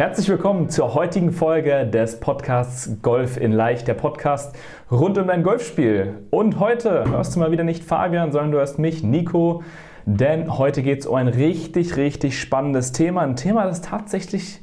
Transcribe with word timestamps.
Herzlich 0.00 0.30
willkommen 0.30 0.70
zur 0.70 0.94
heutigen 0.94 1.30
Folge 1.30 1.86
des 1.86 2.20
Podcasts 2.20 3.02
Golf 3.02 3.36
in 3.36 3.52
Leicht, 3.52 3.86
der 3.86 3.92
Podcast 3.92 4.56
rund 4.90 5.18
um 5.18 5.26
dein 5.26 5.42
Golfspiel. 5.42 6.14
Und 6.30 6.58
heute 6.58 7.04
hörst 7.10 7.36
du 7.36 7.40
mal 7.40 7.52
wieder 7.52 7.64
nicht 7.64 7.84
Fabian, 7.84 8.32
sondern 8.32 8.52
du 8.52 8.56
hörst 8.56 8.78
mich, 8.78 9.02
Nico, 9.02 9.62
denn 10.06 10.56
heute 10.56 10.82
geht 10.82 11.00
es 11.00 11.06
um 11.06 11.16
ein 11.16 11.28
richtig, 11.28 11.98
richtig 11.98 12.40
spannendes 12.40 12.92
Thema. 12.92 13.20
Ein 13.20 13.36
Thema, 13.36 13.66
das 13.66 13.82
tatsächlich 13.82 14.62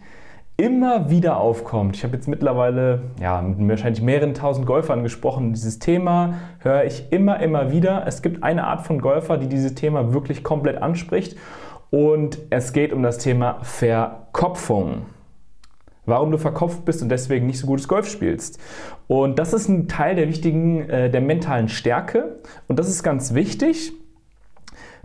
immer 0.58 1.12
wieder 1.12 1.38
aufkommt. 1.38 1.95
Ich 1.98 2.04
habe 2.04 2.16
jetzt 2.16 2.28
mittlerweile 2.28 3.04
ja, 3.22 3.40
mit 3.40 3.70
wahrscheinlich 3.70 4.02
mehreren 4.02 4.34
tausend 4.34 4.66
Golfern 4.66 5.04
gesprochen. 5.04 5.54
Dieses 5.54 5.78
Thema 5.78 6.34
höre 6.62 6.84
ich 6.84 7.12
immer, 7.12 7.40
immer 7.42 7.72
wieder. 7.72 8.08
Es 8.08 8.23
gibt 8.23 8.42
eine 8.42 8.64
Art 8.64 8.88
von 8.88 9.00
Golfer, 9.00 9.38
die 9.38 9.48
dieses 9.48 9.76
Thema 9.76 10.16
wirklich 10.16 10.44
komplett 10.44 10.81
anspricht. 10.81 11.38
Und 11.92 12.40
es 12.50 12.73
geht 12.73 12.92
um 12.92 13.03
das 13.03 13.19
Thema 13.19 13.59
Verkopfung 13.62 15.06
warum 16.08 16.31
du 16.31 16.39
verkopft 16.39 16.86
bist 16.86 17.03
und 17.03 17.09
deswegen 17.09 17.45
nicht 17.45 17.59
so 17.59 17.67
gutes 17.67 17.88
Golf 17.88 18.09
spielst. 18.09 18.59
Und 19.08 19.38
das 19.38 19.53
ist 19.53 19.67
ein 19.67 19.88
Teil 19.88 20.16
der 20.16 20.27
wichtigen, 20.27 20.89
äh, 20.89 21.11
der 21.11 21.22
mentalen 21.22 21.69
Stärke 21.69 22.39
und 22.67 22.80
das 22.80 22.89
ist 22.89 23.03
ganz 23.03 23.36
wichtig. 23.36 23.94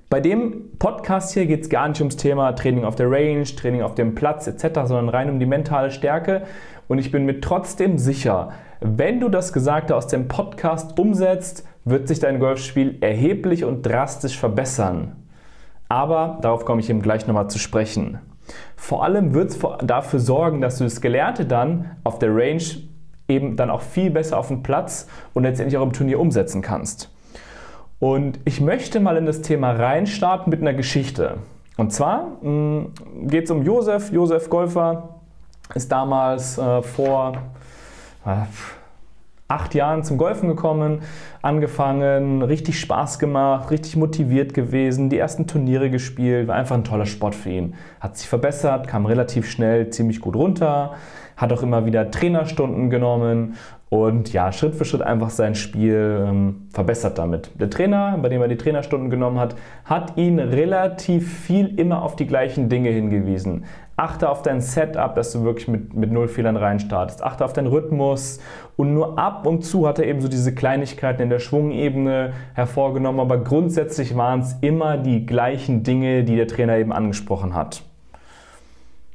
Bei 0.09 0.21
dem 0.21 0.79
Podcast 0.79 1.33
hier 1.33 1.47
geht 1.47 1.63
es 1.63 1.71
gar 1.71 1.89
nicht 1.89 2.01
ums 2.01 2.17
Thema 2.17 2.53
Training 2.53 2.85
auf 2.85 2.97
der 2.97 3.11
Range, 3.11 3.45
Training 3.45 3.83
auf 3.83 3.95
dem 3.95 4.15
Platz 4.15 4.47
etc., 4.47 4.81
sondern 4.85 5.09
rein 5.09 5.31
um 5.31 5.41
die 5.41 5.47
mentale 5.47 5.91
Stärke. 5.91 6.43
Und 6.87 6.99
ich 6.99 7.11
bin 7.11 7.25
mir 7.25 7.41
trotzdem 7.41 7.97
sicher, 7.97 8.53
wenn 8.81 9.21
du 9.21 9.29
das 9.29 9.53
Gesagte 9.53 9.97
aus 9.97 10.09
dem 10.09 10.29
Podcast 10.29 10.99
umsetzt, 10.99 11.67
wird 11.85 12.09
sich 12.09 12.21
dein 12.21 12.39
Golfspiel 12.39 12.99
erheblich 13.01 13.65
und 13.65 13.87
drastisch 13.87 14.39
verbessern. 14.39 15.17
Aber 15.89 16.39
darauf 16.43 16.65
komme 16.65 16.81
ich 16.81 16.91
eben 16.91 17.01
gleich 17.01 17.27
nochmal 17.27 17.49
zu 17.49 17.59
sprechen. 17.59 18.19
Vor 18.77 19.05
allem 19.05 19.35
wird 19.35 19.51
es 19.51 19.59
dafür 19.85 20.19
sorgen, 20.19 20.61
dass 20.61 20.79
du 20.79 20.85
das 20.85 21.01
Gelernte 21.01 21.47
dann 21.47 21.97
auf 22.05 22.19
der 22.19 22.35
Range 22.35 22.63
eben 23.29 23.57
dann 23.57 23.71
auch 23.71 23.83
viel 23.83 24.11
besser 24.11 24.39
auf 24.39 24.49
dem 24.49 24.63
Platz 24.63 25.07
und 25.35 25.45
letztendlich 25.45 25.79
auch 25.79 25.83
im 25.83 25.93
Turnier 25.93 26.21
umsetzen 26.21 26.63
kannst. 26.63 27.11
Und 27.99 28.41
ich 28.45 28.61
möchte 28.61 28.99
mal 28.99 29.17
in 29.17 29.27
das 29.27 29.43
Thema 29.43 29.73
reinstarten 29.73 30.51
mit 30.51 30.61
einer 30.61 30.75
Geschichte. 30.75 31.37
Und 31.77 31.93
zwar 31.93 32.33
hm, 32.41 32.93
geht 33.23 33.45
es 33.45 33.51
um 33.51 33.63
Josef. 33.63 34.13
Josef 34.13 34.51
Golfer 34.51 35.21
ist 35.75 35.91
damals 35.93 36.59
äh, 36.59 36.83
vor 36.83 37.35
äh, 38.27 38.43
acht 39.53 39.75
Jahren 39.75 40.03
zum 40.03 40.19
Golfen 40.19 40.49
gekommen, 40.49 41.01
angefangen, 41.43 42.43
richtig 42.43 42.81
Spaß 42.81 43.19
gemacht, 43.19 43.71
richtig 43.71 43.97
motiviert 43.97 44.55
gewesen, 44.55 45.11
die 45.11 45.19
ersten 45.19 45.47
Turniere 45.47 45.91
gespielt, 45.91 46.49
war 46.49 46.57
einfach 46.57 46.77
ein 46.77 46.85
toller 46.85 47.07
Sport 47.07 47.35
für 47.35 47.51
ihn. 47.51 47.75
Hat 48.01 48.17
sich 48.17 48.29
verbessert, 48.29 48.89
kam 48.89 49.07
relativ 49.07 49.51
schnell 49.51 49.91
ziemlich 49.91 50.21
gut 50.21 50.37
runter, 50.37 50.95
hat 51.37 51.53
auch 51.53 51.63
immer 51.63 51.87
wieder 51.87 52.11
Trainerstunden 52.11 52.91
genommen 52.91 53.57
und 53.93 54.33
ja, 54.33 54.53
Schritt 54.53 54.75
für 54.75 54.87
Schritt 54.87 55.03
einfach 55.03 55.29
sein 55.29 55.55
Spiel 55.55 56.25
ähm, 56.27 56.67
verbessert 56.73 57.19
damit. 57.19 57.51
Der 57.61 57.69
Trainer, 57.69 58.17
bei 58.23 58.31
dem 58.31 58.41
er 58.41 58.49
die 58.49 58.57
Trainerstunden 58.57 59.11
genommen 59.11 59.39
hat, 59.39 59.55
hat 59.85 60.17
ihn 60.17 60.39
relativ 60.39 61.41
viel 61.41 61.79
immer 61.79 62.01
auf 62.01 62.17
die 62.17 62.27
gleichen 62.27 62.71
Dinge 62.71 62.89
hingewiesen. 62.89 63.67
Achte 63.97 64.31
auf 64.31 64.41
dein 64.41 64.63
Setup, 64.63 65.15
dass 65.15 65.33
du 65.33 65.45
wirklich 65.45 65.69
mit, 65.69 65.93
mit 65.93 66.11
null 66.11 66.29
Fehlern 66.29 66.57
reinstartest. 66.57 67.23
Achte 67.23 67.45
auf 67.45 67.53
deinen 67.53 67.67
Rhythmus. 67.67 68.41
Und 68.77 68.95
nur 68.95 69.19
ab 69.19 69.47
und 69.47 69.63
zu 69.63 69.87
hat 69.87 69.99
er 69.99 70.07
eben 70.07 70.23
so 70.23 70.29
diese 70.29 70.55
Kleinigkeiten 70.55 71.21
in 71.21 71.29
der 71.29 71.39
Schwungebene 71.39 72.33
hervorgenommen. 72.55 73.21
Aber 73.21 73.45
grundsätzlich 73.45 74.17
waren 74.17 74.41
es 74.41 74.57
immer 74.63 74.97
die 74.97 75.27
gleichen 75.27 75.83
Dinge, 75.83 76.25
die 76.25 76.37
der 76.37 76.49
Trainer 76.49 76.79
eben 76.79 76.95
angesprochen 76.95 77.55
hat. 77.55 77.83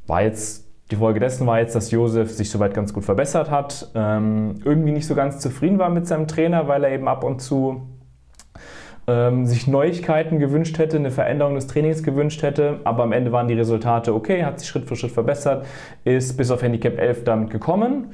War 0.06 0.22
jetzt 0.22 0.67
die 0.92 0.96
Folge 0.96 1.20
dessen 1.20 1.46
war 1.46 1.60
jetzt, 1.60 1.76
dass 1.76 1.92
Josef 1.92 2.32
sich 2.32 2.50
soweit 2.50 2.74
ganz 2.74 2.94
gut 2.94 3.04
verbessert 3.04 3.52
hat, 3.52 3.90
ähm, 3.94 4.56
irgendwie 4.64 4.92
nicht 4.92 5.06
so 5.06 5.16
ganz 5.16 5.40
zufrieden 5.40 5.80
war 5.80 5.90
mit 5.90 6.08
seinem 6.08 6.28
Trainer, 6.28 6.68
weil 6.68 6.84
er 6.84 6.92
eben 6.92 7.08
ab 7.08 7.24
und 7.24 7.42
zu 7.42 7.82
ähm, 9.06 9.46
sich 9.46 9.68
Neuigkeiten 9.68 10.40
gewünscht 10.40 10.78
hätte, 10.78 10.98
eine 10.98 11.12
Veränderung 11.12 11.56
des 11.56 11.68
Trainings 11.68 12.04
gewünscht 12.04 12.42
hätte, 12.42 12.80
aber 12.86 13.04
am 13.04 13.12
Ende 13.12 13.32
waren 13.32 13.48
die 13.48 13.54
Resultate 13.54 14.14
okay, 14.14 14.46
hat 14.46 14.60
sich 14.60 14.70
Schritt 14.70 14.86
für 14.86 14.96
Schritt 14.96 15.12
verbessert, 15.12 15.66
ist 16.06 16.38
bis 16.38 16.52
auf 16.52 16.62
Handicap 16.62 16.98
11 16.98 17.26
damit 17.26 17.50
gekommen. 17.50 18.14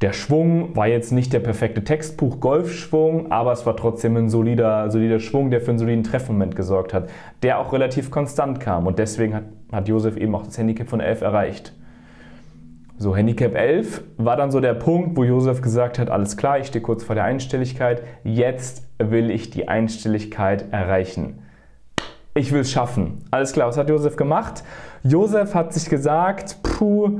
Der 0.00 0.12
Schwung 0.12 0.74
war 0.74 0.86
jetzt 0.86 1.12
nicht 1.12 1.32
der 1.32 1.38
perfekte 1.38 1.84
Textbuch 1.84 2.40
Golfschwung, 2.40 3.30
aber 3.30 3.52
es 3.52 3.64
war 3.64 3.76
trotzdem 3.76 4.16
ein 4.16 4.28
solider, 4.28 4.90
solider 4.90 5.20
Schwung, 5.20 5.50
der 5.50 5.60
für 5.60 5.70
einen 5.70 5.78
soliden 5.78 6.04
Treffmoment 6.04 6.56
gesorgt 6.56 6.92
hat, 6.92 7.08
der 7.42 7.58
auch 7.58 7.72
relativ 7.72 8.10
konstant 8.10 8.60
kam 8.60 8.86
und 8.86 8.98
deswegen 8.98 9.34
hat, 9.34 9.44
hat 9.72 9.88
Josef 9.88 10.16
eben 10.16 10.34
auch 10.34 10.42
das 10.42 10.58
Handicap 10.58 10.88
von 10.88 11.00
11 11.00 11.20
erreicht. 11.20 11.74
So, 12.96 13.16
Handicap 13.16 13.56
11 13.56 14.04
war 14.18 14.36
dann 14.36 14.52
so 14.52 14.60
der 14.60 14.74
Punkt, 14.74 15.16
wo 15.16 15.24
Josef 15.24 15.60
gesagt 15.60 15.98
hat, 15.98 16.10
alles 16.10 16.36
klar, 16.36 16.60
ich 16.60 16.68
stehe 16.68 16.80
kurz 16.80 17.02
vor 17.02 17.16
der 17.16 17.24
Einstelligkeit, 17.24 18.04
jetzt 18.22 18.86
will 18.98 19.32
ich 19.32 19.50
die 19.50 19.66
Einstelligkeit 19.66 20.72
erreichen. 20.72 21.42
Ich 22.34 22.52
will 22.52 22.60
es 22.60 22.70
schaffen. 22.70 23.24
Alles 23.32 23.52
klar, 23.52 23.66
was 23.66 23.76
hat 23.76 23.88
Josef 23.88 24.14
gemacht? 24.14 24.62
Josef 25.02 25.56
hat 25.56 25.72
sich 25.72 25.90
gesagt, 25.90 26.62
puh, 26.62 27.18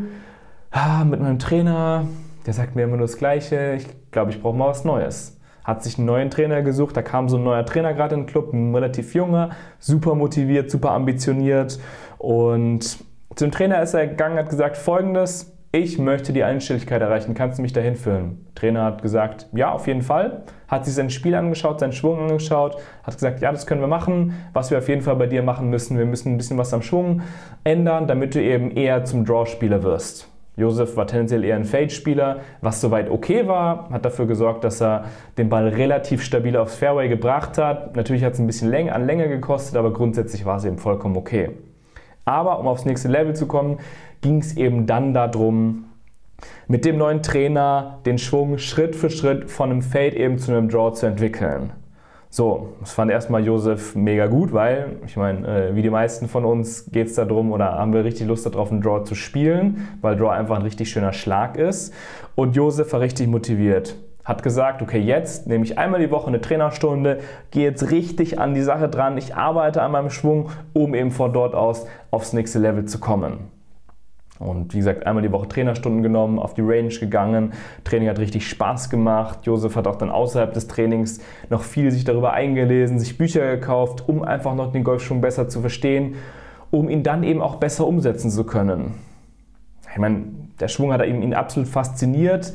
ah, 0.70 1.04
mit 1.04 1.20
meinem 1.20 1.40
Trainer, 1.40 2.06
der 2.46 2.52
sagt 2.54 2.76
mir 2.76 2.84
immer 2.84 2.96
nur 2.96 3.06
das 3.06 3.16
Gleiche, 3.16 3.74
ich 3.74 3.88
glaube, 4.12 4.30
ich 4.30 4.40
brauche 4.40 4.56
mal 4.56 4.68
was 4.68 4.84
Neues. 4.84 5.40
Hat 5.64 5.82
sich 5.82 5.98
einen 5.98 6.06
neuen 6.06 6.30
Trainer 6.30 6.62
gesucht, 6.62 6.96
da 6.96 7.02
kam 7.02 7.28
so 7.28 7.36
ein 7.36 7.42
neuer 7.42 7.66
Trainer 7.66 7.94
gerade 7.94 8.14
in 8.14 8.22
den 8.22 8.26
Club, 8.26 8.52
ein 8.52 8.72
relativ 8.72 9.12
junger, 9.12 9.50
super 9.80 10.14
motiviert, 10.14 10.70
super 10.70 10.92
ambitioniert 10.92 11.80
und 12.18 12.98
zum 13.36 13.50
Trainer 13.50 13.82
ist 13.82 13.94
er 13.94 14.06
gegangen, 14.06 14.38
hat 14.38 14.48
gesagt 14.48 14.76
folgendes, 14.76 15.53
ich 15.74 15.98
möchte 15.98 16.32
die 16.32 16.44
Einstelligkeit 16.44 17.02
erreichen, 17.02 17.34
kannst 17.34 17.58
du 17.58 17.62
mich 17.62 17.72
dahin 17.72 17.96
führen? 17.96 18.46
Der 18.46 18.54
Trainer 18.54 18.84
hat 18.84 19.02
gesagt, 19.02 19.48
ja, 19.52 19.72
auf 19.72 19.88
jeden 19.88 20.02
Fall. 20.02 20.44
Hat 20.68 20.84
sich 20.84 20.94
sein 20.94 21.10
Spiel 21.10 21.34
angeschaut, 21.34 21.80
seinen 21.80 21.92
Schwung 21.92 22.20
angeschaut, 22.20 22.76
hat 23.02 23.14
gesagt, 23.14 23.40
ja, 23.40 23.50
das 23.50 23.66
können 23.66 23.80
wir 23.80 23.88
machen. 23.88 24.34
Was 24.52 24.70
wir 24.70 24.78
auf 24.78 24.88
jeden 24.88 25.02
Fall 25.02 25.16
bei 25.16 25.26
dir 25.26 25.42
machen 25.42 25.70
müssen, 25.70 25.98
wir 25.98 26.06
müssen 26.06 26.32
ein 26.32 26.36
bisschen 26.36 26.58
was 26.58 26.72
am 26.72 26.80
Schwung 26.80 27.22
ändern, 27.64 28.06
damit 28.06 28.36
du 28.36 28.40
eben 28.40 28.70
eher 28.70 29.04
zum 29.04 29.24
Draw-Spieler 29.24 29.82
wirst. 29.82 30.28
Josef 30.56 30.96
war 30.96 31.08
tendenziell 31.08 31.42
eher 31.42 31.56
ein 31.56 31.64
Fade-Spieler, 31.64 32.36
was 32.60 32.80
soweit 32.80 33.10
okay 33.10 33.48
war, 33.48 33.90
hat 33.90 34.04
dafür 34.04 34.26
gesorgt, 34.26 34.62
dass 34.62 34.80
er 34.80 35.06
den 35.38 35.48
Ball 35.48 35.66
relativ 35.66 36.22
stabil 36.22 36.56
aufs 36.56 36.76
Fairway 36.76 37.08
gebracht 37.08 37.58
hat. 37.58 37.96
Natürlich 37.96 38.22
hat 38.22 38.34
es 38.34 38.38
ein 38.38 38.46
bisschen 38.46 38.72
an 38.90 39.06
Länge 39.06 39.28
gekostet, 39.28 39.76
aber 39.76 39.92
grundsätzlich 39.92 40.46
war 40.46 40.58
es 40.58 40.64
eben 40.64 40.78
vollkommen 40.78 41.16
okay. 41.16 41.50
Aber 42.24 42.58
um 42.58 42.68
aufs 42.68 42.84
nächste 42.84 43.08
Level 43.08 43.34
zu 43.34 43.46
kommen, 43.46 43.78
ging 44.24 44.38
es 44.38 44.56
eben 44.56 44.86
dann 44.86 45.12
darum, 45.12 45.84
mit 46.66 46.86
dem 46.86 46.96
neuen 46.96 47.22
Trainer 47.22 47.98
den 48.06 48.16
Schwung 48.16 48.56
Schritt 48.56 48.96
für 48.96 49.10
Schritt 49.10 49.50
von 49.50 49.70
einem 49.70 49.82
Fade 49.82 50.16
eben 50.16 50.38
zu 50.38 50.50
einem 50.50 50.70
Draw 50.70 50.94
zu 50.94 51.04
entwickeln. 51.04 51.74
So, 52.30 52.70
das 52.80 52.94
fand 52.94 53.10
erstmal 53.10 53.44
Josef 53.44 53.94
mega 53.94 54.26
gut, 54.26 54.54
weil, 54.54 54.96
ich 55.06 55.18
meine, 55.18 55.46
äh, 55.46 55.76
wie 55.76 55.82
die 55.82 55.90
meisten 55.90 56.26
von 56.26 56.46
uns 56.46 56.90
geht 56.90 57.08
es 57.08 57.14
darum 57.14 57.52
oder 57.52 57.74
haben 57.74 57.92
wir 57.92 58.02
richtig 58.02 58.26
Lust 58.26 58.46
darauf, 58.46 58.72
einen 58.72 58.80
Draw 58.80 59.04
zu 59.04 59.14
spielen, 59.14 59.88
weil 60.00 60.16
Draw 60.16 60.30
einfach 60.30 60.56
ein 60.56 60.62
richtig 60.62 60.88
schöner 60.88 61.12
Schlag 61.12 61.58
ist. 61.58 61.92
Und 62.34 62.56
Josef 62.56 62.94
war 62.94 63.00
richtig 63.00 63.28
motiviert 63.28 63.94
hat 64.24 64.42
gesagt, 64.42 64.80
okay, 64.80 65.00
jetzt 65.00 65.46
nehme 65.48 65.64
ich 65.64 65.76
einmal 65.76 66.00
die 66.00 66.10
Woche 66.10 66.28
eine 66.28 66.40
Trainerstunde, 66.40 67.18
gehe 67.50 67.64
jetzt 67.64 67.90
richtig 67.90 68.38
an 68.38 68.54
die 68.54 68.62
Sache 68.62 68.88
dran, 68.88 69.18
ich 69.18 69.34
arbeite 69.34 69.82
an 69.82 69.92
meinem 69.92 70.08
Schwung, 70.08 70.48
um 70.72 70.94
eben 70.94 71.10
von 71.10 71.34
dort 71.34 71.54
aus 71.54 71.86
aufs 72.10 72.32
nächste 72.32 72.58
Level 72.58 72.86
zu 72.86 73.00
kommen. 73.00 73.53
Und 74.40 74.74
wie 74.74 74.78
gesagt, 74.78 75.06
einmal 75.06 75.22
die 75.22 75.30
Woche 75.30 75.48
Trainerstunden 75.48 76.02
genommen, 76.02 76.38
auf 76.38 76.54
die 76.54 76.60
Range 76.60 76.88
gegangen. 76.88 77.52
Training 77.84 78.08
hat 78.08 78.18
richtig 78.18 78.48
Spaß 78.48 78.90
gemacht. 78.90 79.40
Josef 79.44 79.76
hat 79.76 79.86
auch 79.86 79.96
dann 79.96 80.10
außerhalb 80.10 80.52
des 80.52 80.66
Trainings 80.66 81.20
noch 81.50 81.62
viel 81.62 81.92
sich 81.92 82.04
darüber 82.04 82.32
eingelesen, 82.32 82.98
sich 82.98 83.16
Bücher 83.16 83.56
gekauft, 83.56 84.08
um 84.08 84.22
einfach 84.22 84.54
noch 84.54 84.72
den 84.72 84.82
Golfschwung 84.82 85.20
besser 85.20 85.48
zu 85.48 85.60
verstehen, 85.60 86.16
um 86.70 86.88
ihn 86.88 87.04
dann 87.04 87.22
eben 87.22 87.40
auch 87.40 87.56
besser 87.56 87.86
umsetzen 87.86 88.30
zu 88.30 88.44
können. 88.44 88.94
Ich 89.92 89.98
meine, 89.98 90.24
der 90.58 90.66
Schwung 90.66 90.92
hat 90.92 91.06
ihn 91.06 91.34
absolut 91.34 91.68
fasziniert 91.68 92.52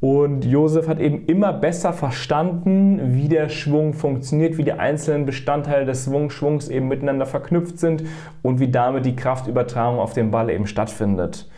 Und 0.00 0.44
Josef 0.44 0.86
hat 0.86 1.00
eben 1.00 1.26
immer 1.26 1.52
besser 1.52 1.92
verstanden, 1.92 3.14
wie 3.14 3.28
der 3.28 3.48
Schwung 3.48 3.94
funktioniert, 3.94 4.56
wie 4.56 4.62
die 4.62 4.72
einzelnen 4.72 5.26
Bestandteile 5.26 5.86
des 5.86 6.04
Schwungs 6.04 6.68
eben 6.68 6.86
miteinander 6.86 7.26
verknüpft 7.26 7.80
sind 7.80 8.04
und 8.42 8.60
wie 8.60 8.70
damit 8.70 9.06
die 9.06 9.16
Kraftübertragung 9.16 9.98
auf 9.98 10.12
den 10.12 10.30
Ball 10.30 10.50
eben 10.50 10.68
stattfindet. 10.68 11.48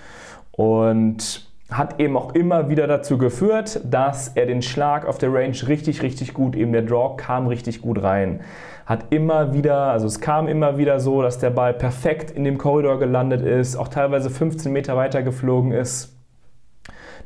Und 0.53 1.51
hat 1.71 2.01
eben 2.01 2.17
auch 2.17 2.35
immer 2.35 2.69
wieder 2.69 2.87
dazu 2.87 3.17
geführt, 3.19 3.81
dass 3.85 4.29
er 4.29 4.47
den 4.47 4.63
Schlag 4.63 5.07
auf 5.07 5.19
der 5.19 5.33
Range 5.33 5.57
richtig, 5.69 6.03
richtig 6.03 6.35
gut, 6.35 6.57
eben 6.57 6.73
der 6.73 6.83
Draw 6.83 7.17
kam 7.17 7.47
richtig 7.47 7.81
gut 7.81 8.03
rein. 8.03 8.41
Hat 8.87 9.05
immer 9.11 9.55
wieder, 9.55 9.93
also 9.93 10.07
es 10.07 10.21
kam 10.21 10.49
immer 10.49 10.79
wieder 10.79 10.99
so, 10.99 11.23
dass 11.23 11.39
der 11.39 11.51
Ball 11.51 11.75
perfekt 11.75 12.31
in 12.33 12.43
dem 12.43 12.59
Korridor 12.59 12.99
gelandet 12.99 13.43
ist, 13.43 13.77
auch 13.77 13.89
teilweise 13.89 14.31
15 14.31 14.73
Meter 14.73 14.97
weiter 14.97 15.23
geflogen 15.23 15.73
ist. 15.73 16.20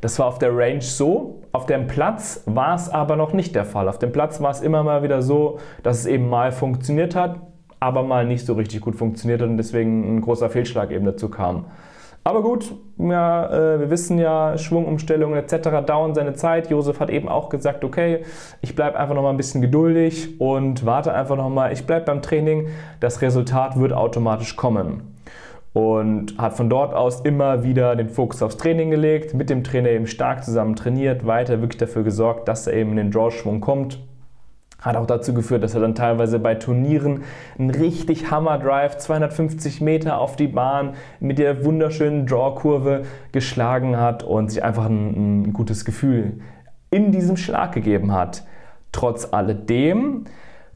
Das 0.05 0.19
war 0.19 0.27
auf 0.27 0.37
der 0.37 0.55
Range 0.55 0.83
so. 0.83 1.41
Auf 1.51 1.65
dem 1.65 1.87
Platz 1.87 2.43
war 2.45 2.75
es 2.75 2.89
aber 2.89 3.15
noch 3.15 3.33
nicht 3.33 3.55
der 3.55 3.65
Fall. 3.65 3.89
Auf 3.89 3.97
dem 3.97 4.11
Platz 4.11 4.39
war 4.39 4.51
es 4.51 4.61
immer 4.61 4.83
mal 4.83 5.01
wieder 5.01 5.23
so, 5.23 5.57
dass 5.81 5.97
es 5.97 6.05
eben 6.05 6.29
mal 6.29 6.51
funktioniert 6.51 7.15
hat, 7.15 7.39
aber 7.79 8.03
mal 8.03 8.23
nicht 8.23 8.45
so 8.45 8.53
richtig 8.53 8.81
gut 8.81 8.95
funktioniert 8.95 9.41
hat 9.41 9.49
und 9.49 9.57
deswegen 9.57 10.17
ein 10.17 10.21
großer 10.21 10.51
Fehlschlag 10.51 10.91
eben 10.91 11.05
dazu 11.05 11.27
kam. 11.29 11.65
Aber 12.23 12.43
gut, 12.43 12.71
ja, 12.99 13.47
äh, 13.47 13.79
wir 13.79 13.89
wissen 13.89 14.19
ja, 14.19 14.59
Schwungumstellungen 14.59 15.39
etc. 15.39 15.83
dauern 15.87 16.13
seine 16.13 16.33
Zeit. 16.35 16.69
Josef 16.69 16.99
hat 16.99 17.09
eben 17.09 17.27
auch 17.27 17.49
gesagt, 17.49 17.83
okay, 17.83 18.25
ich 18.61 18.75
bleibe 18.75 18.99
einfach 18.99 19.15
noch 19.15 19.23
mal 19.23 19.31
ein 19.31 19.37
bisschen 19.37 19.63
geduldig 19.63 20.39
und 20.39 20.85
warte 20.85 21.15
einfach 21.15 21.35
noch 21.35 21.49
mal. 21.49 21.73
Ich 21.73 21.87
bleibe 21.87 22.05
beim 22.05 22.21
Training. 22.21 22.67
Das 22.99 23.23
Resultat 23.23 23.79
wird 23.79 23.91
automatisch 23.91 24.55
kommen. 24.55 25.14
Und 25.75 26.37
hat 26.37 26.53
von 26.53 26.69
dort 26.69 26.93
aus 26.93 27.19
immer 27.19 27.63
wieder 27.63 27.95
den 27.97 28.09
Fokus 28.09 28.41
aufs 28.41 28.57
Training 28.57 28.89
gelegt, 28.89 29.33
mit 29.33 29.49
dem 29.49 29.63
Trainer 29.63 29.89
eben 29.89 30.07
stark 30.07 30.43
zusammen 30.43 30.75
trainiert, 30.75 31.27
weiter 31.27 31.59
wirklich 31.59 31.77
dafür 31.77 32.03
gesorgt, 32.03 32.47
dass 32.47 32.65
er 32.65 32.73
eben 32.73 32.91
in 32.91 32.97
den 32.97 33.11
Draw-Schwung 33.11 33.59
kommt 33.59 33.99
hat 34.85 34.95
auch 34.95 35.07
dazu 35.07 35.33
geführt, 35.33 35.63
dass 35.63 35.73
er 35.73 35.81
dann 35.81 35.95
teilweise 35.95 36.37
bei 36.37 36.55
Turnieren 36.55 37.23
einen 37.57 37.71
richtig 37.71 38.29
Hammer-Drive, 38.29 38.97
250 38.97 39.81
Meter 39.81 40.19
auf 40.19 40.35
die 40.35 40.47
Bahn 40.47 40.93
mit 41.19 41.39
der 41.39 41.65
wunderschönen 41.65 42.27
Draw-Kurve 42.27 43.03
geschlagen 43.31 43.97
hat 43.97 44.23
und 44.23 44.51
sich 44.51 44.63
einfach 44.63 44.85
ein, 44.85 45.41
ein 45.43 45.53
gutes 45.53 45.85
Gefühl 45.85 46.39
in 46.91 47.11
diesem 47.11 47.35
Schlag 47.35 47.71
gegeben 47.71 48.13
hat. 48.13 48.43
Trotz 48.91 49.33
alledem 49.33 50.25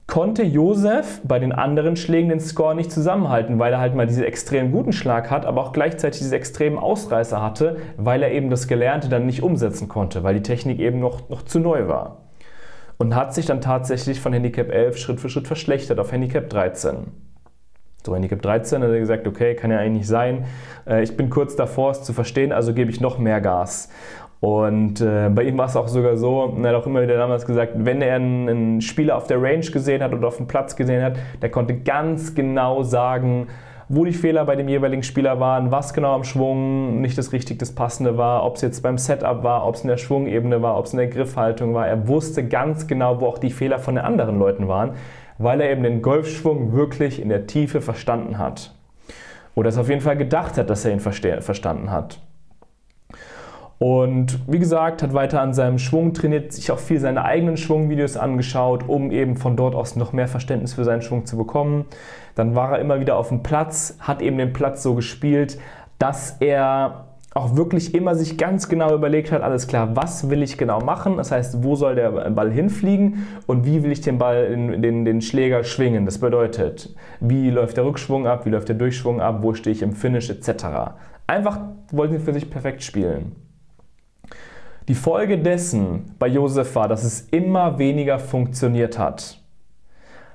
konnte 0.09 0.43
Josef 0.43 1.21
bei 1.23 1.39
den 1.39 1.51
anderen 1.51 1.95
Schlägen 1.95 2.29
den 2.29 2.39
Score 2.39 2.75
nicht 2.75 2.91
zusammenhalten, 2.91 3.59
weil 3.59 3.71
er 3.71 3.79
halt 3.79 3.95
mal 3.95 4.07
diesen 4.07 4.23
extrem 4.23 4.71
guten 4.71 4.91
Schlag 4.91 5.29
hat, 5.31 5.45
aber 5.45 5.61
auch 5.61 5.71
gleichzeitig 5.71 6.19
diese 6.19 6.35
extremen 6.35 6.77
Ausreißer 6.77 7.41
hatte, 7.41 7.77
weil 7.95 8.21
er 8.23 8.31
eben 8.31 8.49
das 8.49 8.67
Gelernte 8.67 9.07
dann 9.07 9.25
nicht 9.25 9.43
umsetzen 9.43 9.87
konnte, 9.87 10.23
weil 10.23 10.33
die 10.33 10.43
Technik 10.43 10.79
eben 10.79 10.99
noch, 10.99 11.29
noch 11.29 11.43
zu 11.43 11.59
neu 11.59 11.87
war 11.87 12.29
und 12.99 13.15
hat 13.15 13.33
sich 13.33 13.45
dann 13.45 13.61
tatsächlich 13.61 14.19
von 14.19 14.33
Handicap 14.33 14.69
11 14.69 14.97
Schritt 14.97 15.19
für 15.19 15.29
Schritt 15.29 15.47
verschlechtert 15.47 15.99
auf 15.99 16.11
Handicap 16.11 16.49
13. 16.49 17.07
So, 18.05 18.13
Handicap 18.13 18.41
13 18.41 18.83
hat 18.83 18.89
er 18.89 18.99
gesagt, 18.99 19.27
okay, 19.27 19.55
kann 19.55 19.71
ja 19.71 19.77
eigentlich 19.77 20.07
sein. 20.07 20.45
Äh, 20.85 21.03
ich 21.03 21.15
bin 21.17 21.29
kurz 21.29 21.55
davor, 21.55 21.91
es 21.91 22.03
zu 22.03 22.13
verstehen, 22.13 22.51
also 22.51 22.73
gebe 22.73 22.91
ich 22.91 23.01
noch 23.01 23.17
mehr 23.17 23.41
Gas. 23.41 23.89
Und 24.41 25.01
äh, 25.01 25.29
bei 25.29 25.43
ihm 25.43 25.57
war 25.57 25.65
es 25.65 25.75
auch 25.75 25.89
sogar 25.89 26.15
so, 26.15 26.55
er 26.61 26.69
hat 26.69 26.75
auch 26.75 26.85
immer 26.85 27.01
wieder 27.01 27.17
damals 27.17 27.45
gesagt, 27.45 27.73
wenn 27.75 28.01
er 28.01 28.15
einen, 28.15 28.47
einen 28.47 28.81
Spieler 28.81 29.17
auf 29.17 29.27
der 29.27 29.41
Range 29.41 29.65
gesehen 29.65 30.01
hat 30.01 30.13
oder 30.13 30.29
auf 30.29 30.37
dem 30.37 30.47
Platz 30.47 30.77
gesehen 30.77 31.03
hat, 31.03 31.17
der 31.41 31.51
konnte 31.51 31.75
ganz 31.75 32.35
genau 32.35 32.83
sagen, 32.83 33.47
wo 33.89 34.05
die 34.05 34.13
Fehler 34.13 34.45
bei 34.45 34.55
dem 34.55 34.69
jeweiligen 34.69 35.03
Spieler 35.03 35.39
waren, 35.39 35.71
was 35.71 35.93
genau 35.93 36.13
am 36.13 36.23
Schwung 36.23 37.01
nicht 37.01 37.17
das 37.17 37.33
richtig, 37.33 37.57
das 37.59 37.73
Passende 37.73 38.17
war, 38.17 38.45
ob 38.45 38.55
es 38.55 38.61
jetzt 38.61 38.81
beim 38.81 38.97
Setup 38.97 39.43
war, 39.43 39.67
ob 39.67 39.75
es 39.75 39.81
in 39.81 39.89
der 39.89 39.97
Schwungebene 39.97 40.61
war, 40.61 40.77
ob 40.77 40.85
es 40.85 40.93
in 40.93 40.99
der 40.99 41.07
Griffhaltung 41.07 41.73
war. 41.73 41.87
Er 41.87 42.07
wusste 42.07 42.47
ganz 42.47 42.87
genau, 42.87 43.19
wo 43.19 43.25
auch 43.25 43.39
die 43.39 43.49
Fehler 43.49 43.79
von 43.79 43.95
den 43.95 44.05
anderen 44.05 44.37
Leuten 44.37 44.67
waren, 44.67 44.91
weil 45.39 45.59
er 45.59 45.71
eben 45.71 45.83
den 45.83 46.01
Golfschwung 46.01 46.73
wirklich 46.73 47.21
in 47.21 47.29
der 47.29 47.47
Tiefe 47.47 47.81
verstanden 47.81 48.37
hat. 48.37 48.75
Oder 49.55 49.69
es 49.69 49.77
auf 49.77 49.89
jeden 49.89 50.01
Fall 50.01 50.15
gedacht 50.15 50.57
hat, 50.57 50.69
dass 50.69 50.85
er 50.85 50.93
ihn 50.93 50.99
verstanden 50.99 51.91
hat. 51.91 52.21
Und 53.79 54.39
wie 54.45 54.59
gesagt, 54.59 55.01
hat 55.01 55.13
weiter 55.13 55.41
an 55.41 55.53
seinem 55.53 55.79
Schwung 55.79 56.13
trainiert, 56.13 56.51
sich 56.51 56.69
auch 56.69 56.79
viel 56.79 56.99
seine 56.99 57.23
eigenen 57.23 57.55
Schwungvideos 57.55 58.17
angeschaut, 58.17 58.83
um 58.87 59.09
eben 59.09 59.37
von 59.37 59.55
dort 59.55 59.73
aus 59.73 59.95
noch 59.95 60.11
mehr 60.11 60.27
Verständnis 60.27 60.73
für 60.73 60.83
seinen 60.83 61.01
Schwung 61.01 61.25
zu 61.25 61.37
bekommen. 61.37 61.85
Dann 62.35 62.55
war 62.55 62.73
er 62.73 62.79
immer 62.79 62.99
wieder 62.99 63.15
auf 63.15 63.29
dem 63.29 63.41
Platz, 63.41 63.97
hat 64.01 64.21
eben 64.21 64.37
den 64.37 64.51
Platz 64.51 64.83
so 64.83 64.95
gespielt, 64.95 65.57
dass 65.97 66.35
er 66.41 67.05
auch 67.33 67.55
wirklich 67.55 67.95
immer 67.95 68.15
sich 68.15 68.37
ganz 68.37 68.67
genau 68.67 68.93
überlegt 68.93 69.31
hat, 69.31 69.43
alles 69.43 69.67
klar, 69.67 69.95
was 69.95 70.29
will 70.29 70.43
ich 70.43 70.57
genau 70.57 70.81
machen? 70.81 71.15
Das 71.15 71.31
heißt, 71.31 71.63
wo 71.63 71.75
soll 71.75 71.95
der 71.95 72.09
Ball 72.31 72.51
hinfliegen 72.51 73.27
und 73.47 73.65
wie 73.65 73.81
will 73.83 73.91
ich 73.91 74.01
den 74.01 74.17
Ball 74.17 74.49
den, 74.49 75.05
den 75.05 75.21
Schläger 75.21 75.63
schwingen? 75.63 76.05
Das 76.05 76.17
bedeutet, 76.17 76.93
wie 77.21 77.49
läuft 77.49 77.77
der 77.77 77.85
Rückschwung 77.85 78.27
ab, 78.27 78.45
wie 78.45 78.49
läuft 78.49 78.67
der 78.67 78.75
Durchschwung 78.75 79.21
ab, 79.21 79.39
wo 79.41 79.53
stehe 79.53 79.73
ich 79.73 79.83
im 79.83 79.93
Finish 79.93 80.29
etc. 80.29 80.65
Einfach 81.27 81.59
wollten 81.91 82.17
sie 82.17 82.25
für 82.25 82.33
sich 82.33 82.49
perfekt 82.49 82.83
spielen. 82.83 83.48
Die 84.89 84.95
Folge 84.95 85.37
dessen 85.37 86.15
bei 86.17 86.25
Josef 86.25 86.73
war, 86.73 86.87
dass 86.87 87.03
es 87.03 87.21
immer 87.29 87.77
weniger 87.77 88.17
funktioniert 88.17 88.97
hat. 88.97 89.39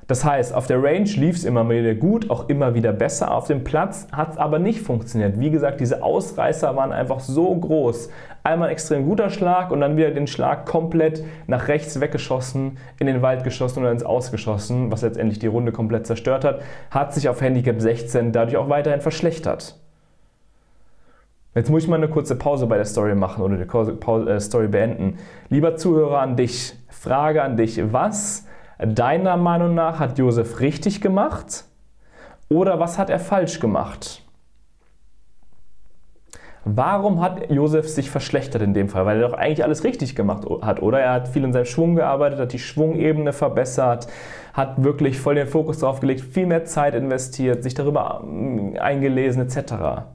Das 0.07 0.25
heißt, 0.25 0.55
auf 0.55 0.69
der 0.69 0.81
Range 0.81 1.11
lief 1.17 1.35
es 1.35 1.43
immer 1.43 1.69
wieder 1.69 1.97
gut, 1.97 2.31
auch 2.31 2.49
immer 2.49 2.73
wieder 2.73 2.93
besser. 2.93 3.35
Auf 3.35 3.49
dem 3.49 3.65
Platz 3.65 4.07
hat 4.13 4.31
es 4.31 4.39
aber 4.39 4.61
nicht 4.61 4.81
funktioniert. 4.81 5.41
Wie 5.41 5.51
gesagt, 5.51 5.81
diese 5.81 6.05
Ausreißer 6.05 6.77
waren 6.77 6.93
einfach 6.93 7.19
so 7.19 7.53
groß. 7.53 8.11
Einmal 8.45 8.69
ein 8.69 8.73
extrem 8.75 9.05
guter 9.07 9.29
Schlag 9.29 9.73
und 9.73 9.81
dann 9.81 9.97
wieder 9.97 10.13
den 10.13 10.29
Schlag 10.29 10.67
komplett 10.67 11.25
nach 11.49 11.67
rechts 11.67 12.01
weggeschossen, 12.01 12.79
in 13.01 13.09
den 13.09 13.23
Wald 13.23 13.43
geschossen 13.43 13.81
oder 13.81 13.91
ins 13.91 14.05
Ausgeschossen, 14.05 14.93
was 14.93 15.03
letztendlich 15.03 15.41
die 15.41 15.49
Runde 15.49 15.73
komplett 15.73 16.07
zerstört 16.07 16.45
hat, 16.45 16.61
hat 16.93 17.13
sich 17.13 17.29
auf 17.29 17.41
Handicap 17.41 17.81
16 17.81 18.31
dadurch 18.31 18.57
auch 18.57 18.69
weiterhin 18.69 19.01
verschlechtert. 19.01 19.81
Jetzt 21.55 21.71
muss 21.71 21.85
ich 21.85 21.89
mal 21.89 21.97
eine 21.97 22.09
kurze 22.09 22.35
Pause 22.35 22.67
bei 22.67 22.77
der 22.77 22.85
Story 22.85 23.15
machen 23.15 23.43
oder 23.43 23.57
die 23.57 24.31
äh, 24.31 24.41
Story 24.41 24.67
beenden. 24.67 25.19
Lieber 25.51 25.77
Zuhörer 25.77 26.19
an 26.21 26.37
dich, 26.37 26.75
Frage 26.89 27.43
an 27.43 27.57
dich, 27.57 27.81
was 27.93 28.47
deiner 28.79 29.37
Meinung 29.37 29.75
nach 29.75 30.01
hat 30.01 30.19
Josef 30.19 30.59
richtig 30.59 31.01
gemacht 31.01 31.65
oder 32.49 32.81
was 32.81 32.99
hat 32.99 33.09
er 33.09 33.21
falsch 33.21 33.61
gemacht? 33.61 34.23
Warum 36.65 37.21
hat 37.21 37.51
Josef 37.51 37.89
sich 37.89 38.11
verschlechtert 38.11 38.63
in 38.63 38.75
dem 38.75 38.89
Fall? 38.89 39.05
Weil 39.07 39.21
er 39.21 39.29
doch 39.29 39.37
eigentlich 39.37 39.63
alles 39.63 39.85
richtig 39.85 40.17
gemacht 40.17 40.47
hat, 40.63 40.81
oder? 40.83 40.99
Er 40.99 41.13
hat 41.13 41.29
viel 41.29 41.45
in 41.45 41.53
seinem 41.53 41.67
Schwung 41.67 41.95
gearbeitet, 41.95 42.41
hat 42.41 42.53
die 42.53 42.59
Schwungebene 42.59 43.35
verbessert, 43.35 44.09
hat 44.55 44.83
wirklich 44.83 45.21
voll 45.21 45.35
den 45.35 45.47
Fokus 45.47 45.81
drauf 45.81 46.01
gelegt, 46.01 46.23
viel 46.23 46.47
mehr 46.47 46.65
Zeit 46.65 46.95
investiert, 46.95 47.63
sich 47.63 47.75
darüber 47.75 48.23
ähm, 48.25 48.77
eingelesen 48.81 49.43
etc. 49.43 50.07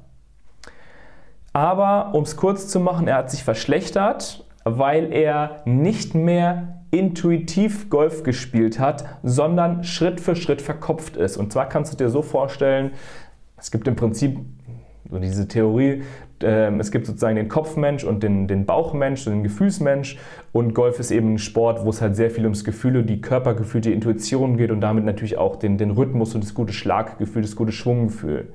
Aber 1.60 2.16
um 2.16 2.24
es 2.24 2.38
kurz 2.38 2.70
zu 2.70 2.80
machen, 2.80 3.10
er 3.10 3.18
hat 3.18 3.30
sich 3.30 3.44
verschlechtert, 3.44 4.46
weil 4.64 5.12
er 5.12 5.58
nicht 5.66 6.16
mehr 6.16 6.84
intuitiv 6.90 7.90
Golf 7.90 8.24
gespielt 8.24 8.80
hat, 8.80 9.04
sondern 9.24 9.84
Schritt 9.84 10.22
für 10.22 10.38
Schritt 10.38 10.62
verkopft 10.62 11.18
ist. 11.18 11.36
Und 11.36 11.52
zwar 11.52 11.68
kannst 11.68 11.92
du 11.92 11.98
dir 11.98 12.10
so 12.10 12.22
vorstellen, 12.22 12.92
es 13.58 13.72
gibt 13.72 13.90
im 13.90 13.98
Prinzip 13.98 14.40
so 15.12 15.20
diese 15.20 15.50
Theorie, 15.50 16.04
äh, 16.42 16.74
es 16.78 16.92
gibt 16.92 17.08
sozusagen 17.08 17.36
den 17.36 17.50
Kopfmensch 17.50 18.06
und 18.06 18.24
den, 18.24 18.48
den 18.48 18.66
Bauchmensch, 18.66 19.26
den 19.26 19.44
Gefühlsmensch. 19.44 20.18
Und 20.54 20.74
Golf 20.74 20.98
ist 20.98 21.12
eben 21.12 21.34
ein 21.34 21.40
Sport, 21.40 21.84
wo 21.84 21.90
es 21.90 22.02
halt 22.02 22.16
sehr 22.16 22.32
viel 22.32 22.46
ums 22.46 22.64
Gefühl 22.64 22.96
und 22.96 23.08
die 23.08 23.20
Körpergefühl, 23.20 23.82
die 23.82 23.92
Intuition 23.92 24.56
geht 24.56 24.72
und 24.72 24.80
damit 24.80 25.04
natürlich 25.04 25.38
auch 25.38 25.58
den, 25.58 25.78
den 25.78 25.92
Rhythmus 25.92 26.36
und 26.36 26.42
das 26.42 26.54
gute 26.54 26.72
Schlaggefühl, 26.72 27.42
das 27.42 27.58
gute 27.58 27.74
Schwunggefühl. 27.74 28.48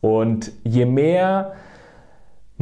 Und 0.00 0.50
je 0.64 0.86
mehr 0.86 1.52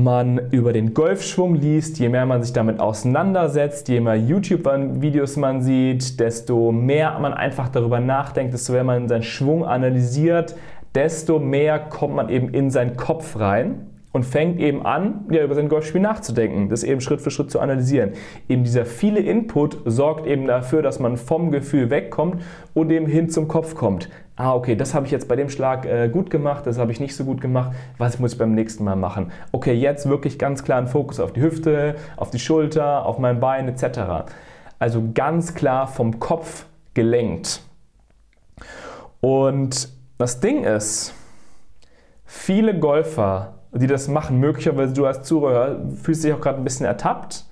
man 0.02 0.50
über 0.50 0.73
den 0.73 0.95
Golfschwung 0.95 1.54
liest, 1.54 1.99
je 1.99 2.09
mehr 2.09 2.26
man 2.26 2.42
sich 2.42 2.52
damit 2.52 2.80
auseinandersetzt, 2.80 3.88
je 3.88 4.00
mehr 4.00 4.16
YouTube-Videos 4.16 5.37
man 5.37 5.62
sieht, 5.62 6.19
desto 6.21 6.73
mehr 6.73 7.19
man 7.19 7.33
einfach 7.33 7.69
darüber 7.69 8.00
nachdenkt, 8.00 8.54
desto 8.54 8.73
mehr 8.73 8.85
man 8.85 9.09
seinen 9.09 9.23
Schwung 9.23 9.64
analysiert, 9.64 10.57
desto 10.95 11.38
mehr 11.38 11.78
kommt 11.78 12.14
man 12.14 12.28
eben 12.28 12.49
in 12.49 12.71
seinen 12.71 12.97
Kopf 12.97 13.38
rein 13.38 13.87
und 14.12 14.25
fängt 14.25 14.59
eben 14.59 14.85
an, 14.85 15.26
ja, 15.30 15.45
über 15.45 15.54
sein 15.54 15.69
Golfspiel 15.69 16.00
nachzudenken, 16.00 16.69
das 16.69 16.83
eben 16.83 17.00
Schritt 17.00 17.21
für 17.21 17.30
Schritt 17.30 17.50
zu 17.50 17.61
analysieren. 17.61 18.12
Eben 18.49 18.64
dieser 18.64 18.85
viele 18.85 19.21
Input 19.21 19.78
sorgt 19.85 20.26
eben 20.26 20.47
dafür, 20.47 20.83
dass 20.83 20.99
man 20.99 21.16
vom 21.16 21.52
Gefühl 21.52 21.90
wegkommt 21.90 22.42
und 22.75 22.90
eben 22.90 23.07
hin 23.07 23.28
zum 23.28 23.47
Kopf 23.47 23.75
kommt. 23.75 24.09
Ah, 24.40 24.54
okay, 24.54 24.75
das 24.75 24.94
habe 24.94 25.04
ich 25.04 25.12
jetzt 25.12 25.28
bei 25.28 25.37
dem 25.37 25.50
Schlag 25.50 25.85
äh, 25.85 26.09
gut 26.09 26.30
gemacht, 26.30 26.66
das 26.66 26.78
habe 26.78 26.92
ich 26.92 26.99
nicht 26.99 27.14
so 27.14 27.26
gut 27.26 27.42
gemacht, 27.42 27.73
was 27.99 28.18
muss 28.18 28.32
ich 28.32 28.38
beim 28.38 28.54
nächsten 28.54 28.85
Mal 28.85 28.97
machen? 28.97 29.32
Okay, 29.52 29.75
jetzt 29.75 30.09
wirklich 30.09 30.38
ganz 30.38 30.64
klar 30.64 30.78
einen 30.78 30.87
Fokus 30.87 31.20
auf 31.20 31.35
die 31.35 31.42
Hüfte, 31.42 31.97
auf 32.16 32.30
die 32.30 32.38
Schulter, 32.38 33.04
auf 33.04 33.18
mein 33.18 33.38
Bein 33.38 33.68
etc. 33.68 34.30
Also 34.78 35.11
ganz 35.12 35.54
klar 35.54 35.87
vom 35.87 36.20
Kopf 36.20 36.64
gelenkt. 36.94 37.61
Und 39.20 39.90
das 40.16 40.40
Ding 40.40 40.64
ist, 40.64 41.12
viele 42.25 42.78
Golfer 42.78 43.56
die 43.73 43.87
das 43.87 44.09
machen. 44.09 44.38
Möglicherweise 44.38 44.94
du 44.94 45.04
als 45.04 45.23
Zuhörer 45.23 45.80
fühlst 46.02 46.25
dich 46.25 46.32
auch 46.32 46.40
gerade 46.40 46.56
ein 46.59 46.64
bisschen 46.64 46.87
ertappt 46.87 47.44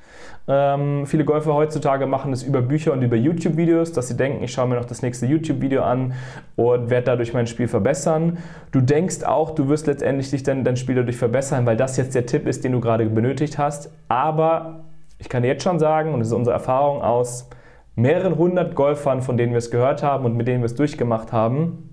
Ähm, 0.50 1.05
viele 1.05 1.26
Golfer 1.26 1.52
heutzutage 1.52 2.07
machen 2.07 2.33
es 2.33 2.43
über 2.43 2.62
Bücher 2.62 2.95
und 2.95 3.02
über 3.02 3.17
YouTube-Videos, 3.17 3.93
dass 3.93 4.09
sie 4.09 4.17
denken, 4.17 4.43
ich 4.43 4.52
schaue 4.52 4.67
mir 4.67 4.76
noch 4.76 4.87
das 4.87 5.02
nächste 5.02 5.26
YouTube-Video 5.26 5.83
an 5.83 6.14
und 6.57 6.88
werde 6.88 7.05
dadurch 7.05 7.35
mein 7.35 7.47
Spiel 7.47 7.69
verbessern. 7.69 8.38
Du 8.73 8.81
denkst 8.81 9.25
auch, 9.25 9.50
du 9.50 9.69
wirst 9.69 9.87
letztendlich 9.87 10.31
dich 10.31 10.43
dann 10.43 10.64
dein 10.64 10.76
Spiel 10.76 10.95
dadurch 10.95 11.19
verbessern, 11.19 11.67
weil 11.67 11.76
das 11.76 11.99
jetzt 11.99 12.14
der 12.14 12.25
Tipp 12.25 12.47
ist, 12.47 12.64
den 12.64 12.73
du 12.73 12.81
gerade 12.81 13.05
benötigt 13.07 13.59
hast. 13.59 13.93
Aber 14.09 14.85
ich 15.19 15.28
kann 15.28 15.43
dir 15.43 15.49
jetzt 15.49 15.64
schon 15.64 15.78
sagen, 15.78 16.14
und 16.14 16.21
das 16.21 16.28
ist 16.28 16.35
unsere 16.35 16.55
Erfahrung 16.55 17.02
aus 17.02 17.50
mehreren 17.95 18.38
hundert 18.38 18.75
Golfern, 18.75 19.21
von 19.23 19.37
denen 19.37 19.52
wir 19.52 19.59
es 19.59 19.71
gehört 19.71 20.02
haben 20.02 20.25
und 20.25 20.37
mit 20.37 20.49
denen 20.49 20.61
wir 20.61 20.67
es 20.67 20.76
durchgemacht 20.76 21.33
haben, 21.33 21.88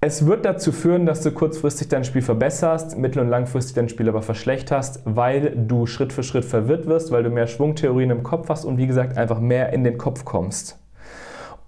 es 0.00 0.26
wird 0.26 0.44
dazu 0.44 0.72
führen, 0.72 1.06
dass 1.06 1.22
du 1.22 1.30
kurzfristig 1.30 1.88
dein 1.88 2.04
Spiel 2.04 2.20
verbesserst, 2.20 2.98
mittel- 2.98 3.20
und 3.20 3.30
langfristig 3.30 3.76
dein 3.76 3.88
Spiel 3.88 4.08
aber 4.08 4.20
verschlechterst, 4.20 5.00
weil 5.06 5.52
du 5.56 5.86
Schritt 5.86 6.12
für 6.12 6.22
Schritt 6.22 6.44
verwirrt 6.44 6.86
wirst, 6.86 7.10
weil 7.10 7.22
du 7.22 7.30
mehr 7.30 7.46
Schwungtheorien 7.46 8.10
im 8.10 8.22
Kopf 8.22 8.48
hast 8.50 8.66
und 8.66 8.76
wie 8.76 8.86
gesagt 8.86 9.16
einfach 9.16 9.40
mehr 9.40 9.72
in 9.72 9.84
den 9.84 9.96
Kopf 9.96 10.26
kommst. 10.26 10.78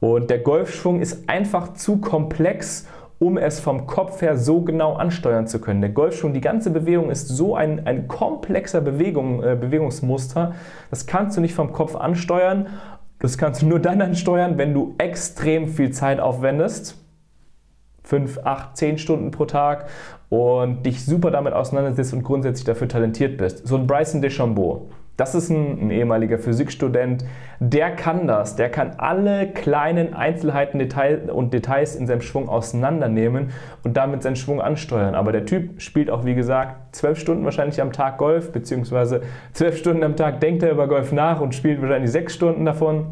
Und 0.00 0.28
der 0.28 0.40
Golfschwung 0.40 1.00
ist 1.00 1.28
einfach 1.28 1.72
zu 1.72 1.96
komplex, 1.96 2.86
um 3.18 3.38
es 3.38 3.60
vom 3.60 3.86
Kopf 3.86 4.20
her 4.20 4.36
so 4.36 4.60
genau 4.60 4.92
ansteuern 4.92 5.46
zu 5.46 5.58
können. 5.58 5.80
Der 5.80 5.90
Golfschwung, 5.90 6.34
die 6.34 6.40
ganze 6.42 6.70
Bewegung 6.70 7.10
ist 7.10 7.28
so 7.28 7.56
ein, 7.56 7.86
ein 7.86 8.08
komplexer 8.08 8.82
Bewegung, 8.82 9.42
äh, 9.42 9.56
Bewegungsmuster, 9.56 10.54
das 10.90 11.06
kannst 11.06 11.36
du 11.36 11.40
nicht 11.40 11.54
vom 11.54 11.72
Kopf 11.72 11.96
ansteuern. 11.96 12.66
Das 13.20 13.38
kannst 13.38 13.62
du 13.62 13.66
nur 13.66 13.80
dann 13.80 14.00
ansteuern, 14.00 14.58
wenn 14.58 14.74
du 14.74 14.94
extrem 14.98 15.66
viel 15.66 15.90
Zeit 15.90 16.20
aufwendest 16.20 16.98
5, 18.08 18.40
8, 18.42 18.74
10 18.74 18.98
Stunden 18.98 19.30
pro 19.30 19.44
Tag 19.44 19.84
und 20.30 20.84
dich 20.86 21.04
super 21.04 21.30
damit 21.30 21.52
auseinandersetzt 21.52 22.14
und 22.14 22.22
grundsätzlich 22.22 22.64
dafür 22.64 22.88
talentiert 22.88 23.36
bist. 23.36 23.66
So 23.66 23.76
ein 23.76 23.86
Bryson 23.86 24.22
DeChambeau, 24.22 24.88
das 25.18 25.34
ist 25.34 25.50
ein, 25.50 25.78
ein, 25.78 25.90
ehemaliger 25.90 26.38
Physikstudent, 26.38 27.26
der 27.60 27.90
kann 27.90 28.26
das, 28.26 28.56
der 28.56 28.70
kann 28.70 28.92
alle 28.96 29.48
kleinen 29.48 30.14
Einzelheiten 30.14 30.78
Detail 30.78 31.30
und 31.30 31.52
Details 31.52 31.96
in 31.96 32.06
seinem 32.06 32.22
Schwung 32.22 32.48
auseinandernehmen 32.48 33.50
und 33.84 33.98
damit 33.98 34.22
seinen 34.22 34.36
Schwung 34.36 34.62
ansteuern. 34.62 35.14
Aber 35.14 35.30
der 35.30 35.44
Typ 35.44 35.82
spielt 35.82 36.08
auch, 36.08 36.24
wie 36.24 36.34
gesagt, 36.34 36.96
zwölf 36.96 37.18
Stunden 37.18 37.44
wahrscheinlich 37.44 37.82
am 37.82 37.92
Tag 37.92 38.16
Golf, 38.16 38.52
beziehungsweise 38.52 39.20
zwölf 39.52 39.76
Stunden 39.76 40.02
am 40.02 40.16
Tag 40.16 40.40
denkt 40.40 40.62
er 40.62 40.70
über 40.70 40.88
Golf 40.88 41.12
nach 41.12 41.42
und 41.42 41.54
spielt 41.54 41.82
wahrscheinlich 41.82 42.10
sechs 42.10 42.34
Stunden 42.34 42.64
davon. 42.64 43.06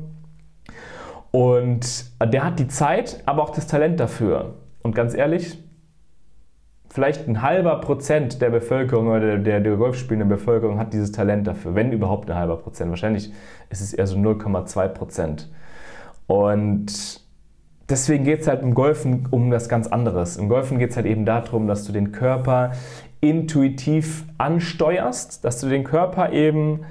Und 1.33 2.07
der 2.33 2.45
hat 2.45 2.59
die 2.59 2.69
Zeit, 2.69 3.23
aber 3.27 3.43
auch 3.43 3.51
das 3.51 3.67
Talent 3.67 4.01
dafür. 4.01 4.55
Und 4.87 4.95
ganz 4.95 5.15
ehrlich, 5.15 5.59
vielleicht 6.89 7.27
ein 7.27 7.43
halber 7.43 7.81
Prozent 7.81 8.41
der 8.41 8.51
Bevölkerung 8.51 9.09
oder 9.09 9.37
der, 9.37 9.59
der 9.59 9.77
Golf 9.77 10.07
Bevölkerung 10.07 10.79
hat 10.79 10.93
dieses 10.93 11.11
Talent 11.11 11.49
dafür, 11.49 11.75
wenn 11.75 11.91
überhaupt 11.91 12.31
ein 12.31 12.37
halber 12.37 12.57
Prozent. 12.57 12.91
Wahrscheinlich 12.91 13.33
ist 13.69 13.81
es 13.81 13.93
eher 13.93 14.07
so 14.07 14.17
0,2 14.17 14.87
Prozent. 14.87 15.51
Und 16.29 17.21
deswegen 17.89 18.23
geht 18.23 18.43
es 18.43 18.47
halt 18.47 18.63
im 18.63 18.75
Golfen 18.75 19.27
um 19.33 19.51
das 19.51 19.69
ganz 19.69 19.89
anderes. 19.89 20.37
Im 20.37 20.49
Golfen 20.49 20.79
geht 20.79 20.91
es 20.91 20.97
halt 20.97 21.07
eben 21.07 21.25
darum, 21.25 21.67
dass 21.67 21.85
du 21.85 21.91
den 21.91 22.13
Körper 22.13 22.71
intuitiv 23.21 24.25
ansteuerst, 24.39 25.45
dass 25.45 25.61
du 25.61 25.69
den 25.69 25.83
Körper 25.83 26.31
eben 26.31 26.83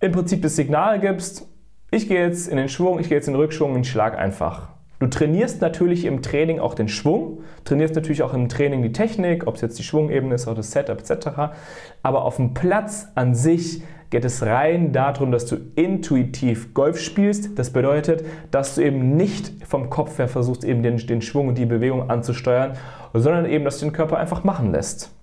im 0.00 0.10
Prinzip 0.10 0.42
das 0.42 0.56
Signal 0.56 0.98
gibst, 0.98 1.46
ich 1.92 2.08
gehe 2.08 2.26
jetzt 2.26 2.48
in 2.48 2.56
den 2.56 2.68
Schwung, 2.68 2.98
ich 2.98 3.08
gehe 3.08 3.18
jetzt 3.18 3.28
in 3.28 3.34
den 3.34 3.40
Rückschwung 3.40 3.72
und 3.74 3.86
schlag 3.86 4.18
einfach. 4.18 4.69
Du 5.00 5.06
trainierst 5.06 5.62
natürlich 5.62 6.04
im 6.04 6.20
Training 6.20 6.60
auch 6.60 6.74
den 6.74 6.88
Schwung, 6.88 7.38
trainierst 7.64 7.94
natürlich 7.94 8.22
auch 8.22 8.34
im 8.34 8.50
Training 8.50 8.82
die 8.82 8.92
Technik, 8.92 9.46
ob 9.46 9.54
es 9.54 9.62
jetzt 9.62 9.78
die 9.78 9.82
Schwungebene 9.82 10.34
ist 10.34 10.46
oder 10.46 10.56
das 10.56 10.72
Setup 10.72 11.00
etc. 11.00 11.54
Aber 12.02 12.26
auf 12.26 12.36
dem 12.36 12.52
Platz 12.52 13.08
an 13.14 13.34
sich 13.34 13.82
geht 14.10 14.26
es 14.26 14.42
rein 14.42 14.92
darum, 14.92 15.32
dass 15.32 15.46
du 15.46 15.56
intuitiv 15.74 16.74
Golf 16.74 17.00
spielst. 17.00 17.58
Das 17.58 17.70
bedeutet, 17.70 18.26
dass 18.50 18.74
du 18.74 18.82
eben 18.82 19.16
nicht 19.16 19.52
vom 19.66 19.88
Kopf 19.88 20.18
her 20.18 20.28
versuchst, 20.28 20.64
eben 20.64 20.82
den, 20.82 20.98
den 20.98 21.22
Schwung 21.22 21.48
und 21.48 21.56
die 21.56 21.64
Bewegung 21.64 22.10
anzusteuern, 22.10 22.74
sondern 23.14 23.46
eben, 23.46 23.64
dass 23.64 23.78
du 23.78 23.86
den 23.86 23.94
Körper 23.94 24.18
einfach 24.18 24.44
machen 24.44 24.70
lässt. 24.70 25.14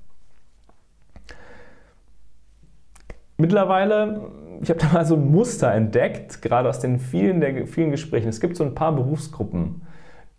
Mittlerweile 3.38 4.32
ich 4.62 4.70
habe 4.70 4.80
da 4.80 4.88
mal 4.94 5.06
so 5.06 5.16
ein 5.16 5.32
Muster 5.32 5.72
entdeckt, 5.74 6.42
gerade 6.42 6.70
aus 6.70 6.80
den 6.80 7.00
vielen, 7.00 7.42
der, 7.42 7.68
vielen 7.68 7.92
Gesprächen. 7.92 8.30
Es 8.30 8.40
gibt 8.40 8.56
so 8.56 8.64
ein 8.64 8.76
paar 8.76 8.94
Berufsgruppen, 8.94 9.82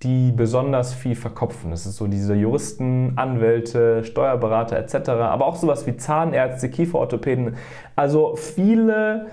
die 0.03 0.33
besonders 0.33 0.95
viel 0.95 1.15
verkopfen. 1.15 1.71
Das 1.71 1.87
ist 1.87 1.97
so 1.97 2.07
diese 2.07 2.35
Juristen, 2.35 3.13
Anwälte, 3.17 4.05
Steuerberater 4.05 4.77
etc., 4.79 5.09
aber 5.11 5.47
auch 5.47 5.57
sowas 5.57 5.87
wie 5.87 5.97
Zahnärzte, 5.97 6.69
Kieferorthopäden. 6.69 7.57
Also 7.97 8.37
viele, 8.37 9.27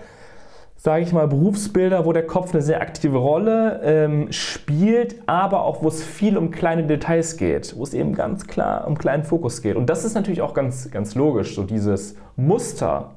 sage 0.75 1.03
ich 1.03 1.13
mal, 1.13 1.27
Berufsbilder, 1.27 2.05
wo 2.05 2.13
der 2.13 2.25
Kopf 2.25 2.53
eine 2.53 2.61
sehr 2.61 2.81
aktive 2.81 3.17
Rolle 3.17 3.81
ähm, 3.83 4.31
spielt, 4.31 5.15
aber 5.27 5.63
auch 5.63 5.83
wo 5.83 5.87
es 5.87 6.03
viel 6.03 6.37
um 6.37 6.51
kleine 6.51 6.83
Details 6.83 7.37
geht, 7.37 7.75
wo 7.77 7.83
es 7.83 7.93
eben 7.93 8.13
ganz 8.13 8.47
klar 8.47 8.87
um 8.87 8.97
kleinen 8.97 9.23
Fokus 9.23 9.61
geht. 9.61 9.75
Und 9.75 9.87
das 9.87 10.03
ist 10.03 10.15
natürlich 10.15 10.41
auch 10.41 10.53
ganz, 10.53 10.89
ganz 10.91 11.15
logisch, 11.15 11.55
so 11.55 11.63
dieses 11.63 12.15
Muster 12.35 13.14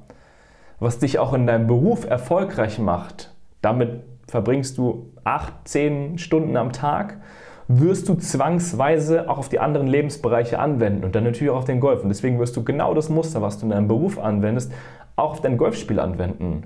was 0.81 0.99
dich 0.99 1.19
auch 1.19 1.35
in 1.35 1.47
deinem 1.47 1.67
Beruf 1.67 2.09
erfolgreich 2.09 2.79
macht, 2.79 3.35
damit 3.63 4.01
verbringst 4.27 4.79
du 4.79 5.11
acht, 5.25 5.53
zehn 5.65 6.19
Stunden 6.19 6.57
am 6.57 6.73
Tag, 6.73 7.19
wirst 7.67 8.09
du 8.09 8.15
zwangsweise 8.15 9.29
auch 9.29 9.39
auf 9.39 9.49
die 9.49 9.59
anderen 9.59 9.87
Lebensbereiche 9.87 10.59
anwenden 10.59 11.05
und 11.05 11.15
dann 11.15 11.25
natürlich 11.25 11.51
auch 11.51 11.59
auf 11.59 11.65
den 11.65 11.81
Golf. 11.81 12.03
Und 12.03 12.09
deswegen 12.09 12.39
wirst 12.39 12.57
du 12.57 12.65
genau 12.65 12.95
das 12.95 13.11
Muster, 13.11 13.43
was 13.43 13.59
du 13.59 13.67
in 13.67 13.71
deinem 13.71 13.89
Beruf 13.89 14.19
anwendest, 14.19 14.73
auch 15.17 15.33
auf 15.33 15.41
dein 15.41 15.59
Golfspiel 15.59 16.01
anwenden. 16.01 16.65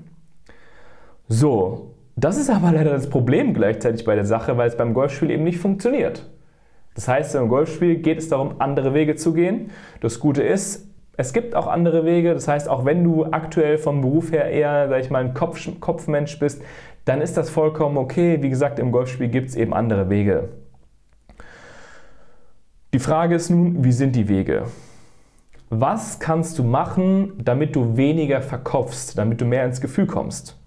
So, 1.27 1.95
das 2.15 2.37
ist 2.37 2.49
aber 2.49 2.71
leider 2.71 2.91
das 2.91 3.09
Problem 3.09 3.53
gleichzeitig 3.53 4.05
bei 4.05 4.15
der 4.15 4.25
Sache, 4.25 4.55
weil 4.57 4.67
es 4.67 4.77
beim 4.77 4.93
Golfspiel 4.93 5.31
eben 5.31 5.43
nicht 5.43 5.57
funktioniert. 5.57 6.29
Das 6.95 7.07
heißt, 7.07 7.35
im 7.35 7.49
Golfspiel 7.49 7.97
geht 7.97 8.19
es 8.19 8.29
darum, 8.29 8.55
andere 8.59 8.93
Wege 8.93 9.15
zu 9.15 9.33
gehen. 9.33 9.71
Das 9.99 10.19
Gute 10.19 10.43
ist, 10.43 10.87
es 11.15 11.31
gibt 11.31 11.55
auch 11.55 11.67
andere 11.67 12.05
Wege, 12.05 12.33
das 12.33 12.47
heißt, 12.47 12.67
auch 12.67 12.85
wenn 12.85 13.03
du 13.03 13.25
aktuell 13.25 13.77
vom 13.77 14.01
Beruf 14.01 14.31
her 14.31 14.49
eher, 14.49 14.89
sag 14.89 15.01
ich 15.01 15.11
mal, 15.11 15.23
ein 15.23 15.33
Kopf, 15.33 15.59
Kopfmensch 15.79 16.39
bist, 16.39 16.61
dann 17.05 17.21
ist 17.21 17.37
das 17.37 17.49
vollkommen 17.49 17.97
okay. 17.97 18.41
Wie 18.41 18.49
gesagt, 18.49 18.79
im 18.79 18.91
Golfspiel 18.91 19.27
gibt 19.27 19.49
es 19.49 19.55
eben 19.55 19.73
andere 19.73 20.09
Wege. 20.09 20.49
Die 22.93 22.99
Frage 22.99 23.35
ist 23.35 23.49
nun, 23.49 23.83
wie 23.83 23.91
sind 23.91 24.15
die 24.15 24.27
Wege? 24.27 24.65
Was 25.69 26.19
kannst 26.19 26.59
du 26.59 26.63
machen, 26.63 27.33
damit 27.43 27.75
du 27.75 27.97
weniger 27.97 28.41
verkopfst, 28.41 29.17
damit 29.17 29.41
du 29.41 29.45
mehr 29.45 29.65
ins 29.65 29.81
Gefühl 29.81 30.05
kommst? 30.05 30.59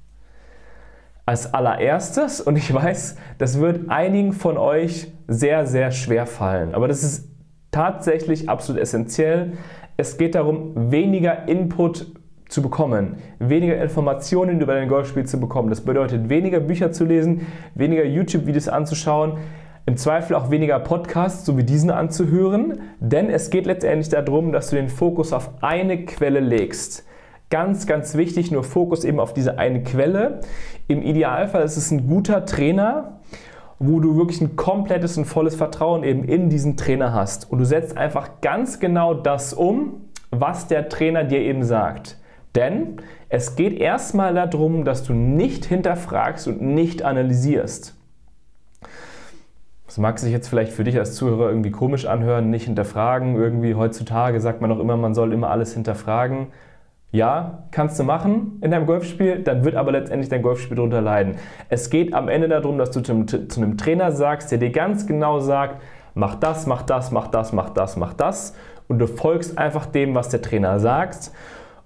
Als 1.24 1.54
allererstes, 1.54 2.40
und 2.40 2.56
ich 2.56 2.72
weiß, 2.72 3.16
das 3.38 3.58
wird 3.58 3.88
einigen 3.90 4.32
von 4.32 4.58
euch 4.58 5.12
sehr, 5.26 5.66
sehr 5.66 5.90
schwer 5.90 6.26
fallen, 6.26 6.74
aber 6.74 6.86
das 6.86 7.02
ist 7.02 7.35
tatsächlich 7.76 8.49
absolut 8.49 8.80
essentiell. 8.80 9.52
Es 9.99 10.16
geht 10.16 10.35
darum, 10.35 10.73
weniger 10.90 11.47
Input 11.47 12.06
zu 12.49 12.62
bekommen, 12.62 13.16
weniger 13.38 13.76
Informationen 13.83 14.62
über 14.62 14.73
dein 14.73 14.88
Golfspiel 14.88 15.26
zu 15.26 15.38
bekommen. 15.38 15.68
Das 15.68 15.83
bedeutet, 15.83 16.30
weniger 16.30 16.61
Bücher 16.61 16.90
zu 16.92 17.04
lesen, 17.04 17.47
weniger 17.75 18.04
YouTube-Videos 18.04 18.68
anzuschauen, 18.68 19.37
im 19.85 19.99
Zweifel 19.99 20.37
auch 20.37 20.50
weniger 20.50 20.78
Podcasts, 20.78 21.45
so 21.45 21.59
wie 21.59 21.64
diesen 21.64 21.90
anzuhören, 21.90 22.80
denn 22.99 23.28
es 23.28 23.50
geht 23.50 23.66
letztendlich 23.66 24.09
darum, 24.09 24.52
dass 24.52 24.71
du 24.71 24.76
den 24.76 24.88
Fokus 24.88 25.35
auf 25.35 25.50
eine 25.61 26.06
Quelle 26.06 26.40
legst. 26.40 27.04
Ganz, 27.50 27.87
ganz 27.87 28.16
wichtig, 28.16 28.50
nur 28.50 28.64
Fokus 28.64 29.04
eben 29.04 29.21
auf 29.21 29.35
diese 29.35 29.59
eine 29.59 29.83
Quelle. 29.83 30.40
Im 30.88 31.02
Idealfall 31.02 31.62
ist 31.62 31.76
es 31.76 31.90
ein 31.90 32.09
guter 32.09 32.47
Trainer, 32.47 33.21
wo 33.78 34.00
du 34.00 34.16
wirklich 34.16 34.40
ein 34.40 34.56
komplettes 34.56 35.18
und 35.18 35.26
volles 35.26 35.54
Vertrauen 35.54 36.02
eben 36.02 36.25
in 36.25 36.49
diesen 36.49 36.76
Trainer 36.76 37.12
hast. 37.12 37.50
Und 37.50 37.59
du 37.59 37.64
setzt 37.64 37.97
einfach 37.97 38.40
ganz 38.40 38.80
genau 38.80 39.14
das 39.14 39.52
um, 39.52 40.06
was 40.30 40.66
der 40.66 40.88
Trainer 40.88 41.25
dir 41.25 41.40
eben 41.40 41.62
sagt. 41.62 42.18
Denn 42.54 42.97
es 43.28 43.54
geht 43.54 43.78
erstmal 43.78 44.35
darum, 44.35 44.85
dass 44.85 45.02
du 45.02 45.12
nicht 45.12 45.66
hinterfragst 45.66 46.49
und 46.49 46.62
nicht 46.62 47.02
analysierst. 47.02 47.95
Das 49.87 49.99
mag 49.99 50.18
sich 50.18 50.33
jetzt 50.33 50.49
vielleicht 50.49 50.73
für 50.73 50.85
dich 50.85 50.99
als 50.99 51.14
Zuhörer 51.14 51.49
irgendwie 51.49 51.71
komisch 51.71 52.06
anhören, 52.06 52.50
nicht 52.50 52.64
hinterfragen. 52.64 53.37
Irgendwie 53.37 53.75
heutzutage 53.75 54.40
sagt 54.40 54.61
man 54.61 54.73
auch 54.73 54.80
immer, 54.80 54.97
man 54.97 55.14
soll 55.14 55.33
immer 55.33 55.50
alles 55.50 55.75
hinterfragen. 55.75 56.49
Ja, 57.16 57.62
kannst 57.70 57.99
du 57.99 58.04
machen 58.04 58.58
in 58.61 58.70
deinem 58.70 58.85
Golfspiel, 58.85 59.38
dann 59.38 59.64
wird 59.64 59.75
aber 59.75 59.90
letztendlich 59.90 60.28
dein 60.28 60.42
Golfspiel 60.42 60.76
darunter 60.76 61.00
leiden. 61.00 61.37
Es 61.70 61.88
geht 61.88 62.12
am 62.12 62.28
Ende 62.28 62.46
darum, 62.46 62.76
dass 62.76 62.90
du 62.90 63.00
zu 63.00 63.12
einem, 63.12 63.26
zu 63.26 63.58
einem 63.58 63.78
Trainer 63.78 64.12
sagst, 64.12 64.52
der 64.52 64.58
dir 64.58 64.68
ganz 64.68 65.06
genau 65.06 65.40
sagt, 65.40 65.80
mach 66.12 66.35
das, 66.35 66.66
mach 66.66 66.82
das, 66.82 67.12
mach 67.12 67.28
das, 67.28 67.54
mach 67.54 67.70
das, 67.70 67.96
mach 67.96 68.12
das. 68.12 68.54
Und 68.87 68.99
du 68.99 69.06
folgst 69.06 69.56
einfach 69.56 69.87
dem, 69.87 70.14
was 70.14 70.28
der 70.28 70.42
Trainer 70.42 70.78
sagt. 70.78 71.30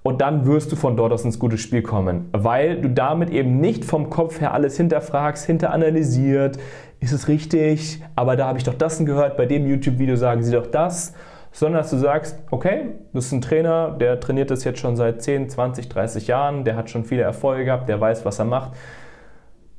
Und 0.03 0.21
dann 0.21 0.47
wirst 0.47 0.73
du 0.73 0.77
von 0.77 0.97
dort 0.97 1.13
aus 1.13 1.25
ins 1.25 1.39
gute 1.39 1.59
Spiel 1.59 1.83
kommen, 1.83 2.29
weil 2.33 2.81
du 2.81 2.89
damit 2.89 3.31
eben 3.31 3.61
nicht 3.61 3.85
vom 3.85 4.11
Kopf 4.11 4.41
her 4.41 4.53
alles 4.53 4.77
hinterfragst, 4.79 5.47
hinteranalysiert, 5.47 6.59
ist 6.99 7.13
es 7.13 7.29
richtig, 7.29 8.03
aber 8.17 8.35
da 8.35 8.49
habe 8.49 8.59
ich 8.59 8.65
doch 8.65 8.75
das 8.75 8.99
gehört, 9.05 9.37
bei 9.37 9.47
dem 9.47 9.65
YouTube-Video 9.65 10.17
sagen 10.17 10.43
sie 10.43 10.53
doch 10.53 10.67
das, 10.67 11.15
sondern 11.53 11.83
dass 11.83 11.91
du 11.91 11.97
sagst, 11.97 12.39
okay, 12.51 12.91
du 13.13 13.13
bist 13.13 13.33
ein 13.33 13.41
Trainer, 13.41 13.91
der 13.91 14.21
trainiert 14.21 14.51
das 14.51 14.65
jetzt 14.65 14.79
schon 14.79 14.97
seit 14.97 15.23
10, 15.23 15.51
20, 15.51 15.89
30 15.89 16.27
Jahren, 16.27 16.65
der 16.65 16.77
hat 16.77 16.91
schon 16.91 17.05
viele 17.05 17.23
Erfolge 17.23 17.65
gehabt, 17.65 17.89
der 17.89 18.01
weiß, 18.01 18.25
was 18.25 18.39
er 18.39 18.45
macht. 18.45 18.73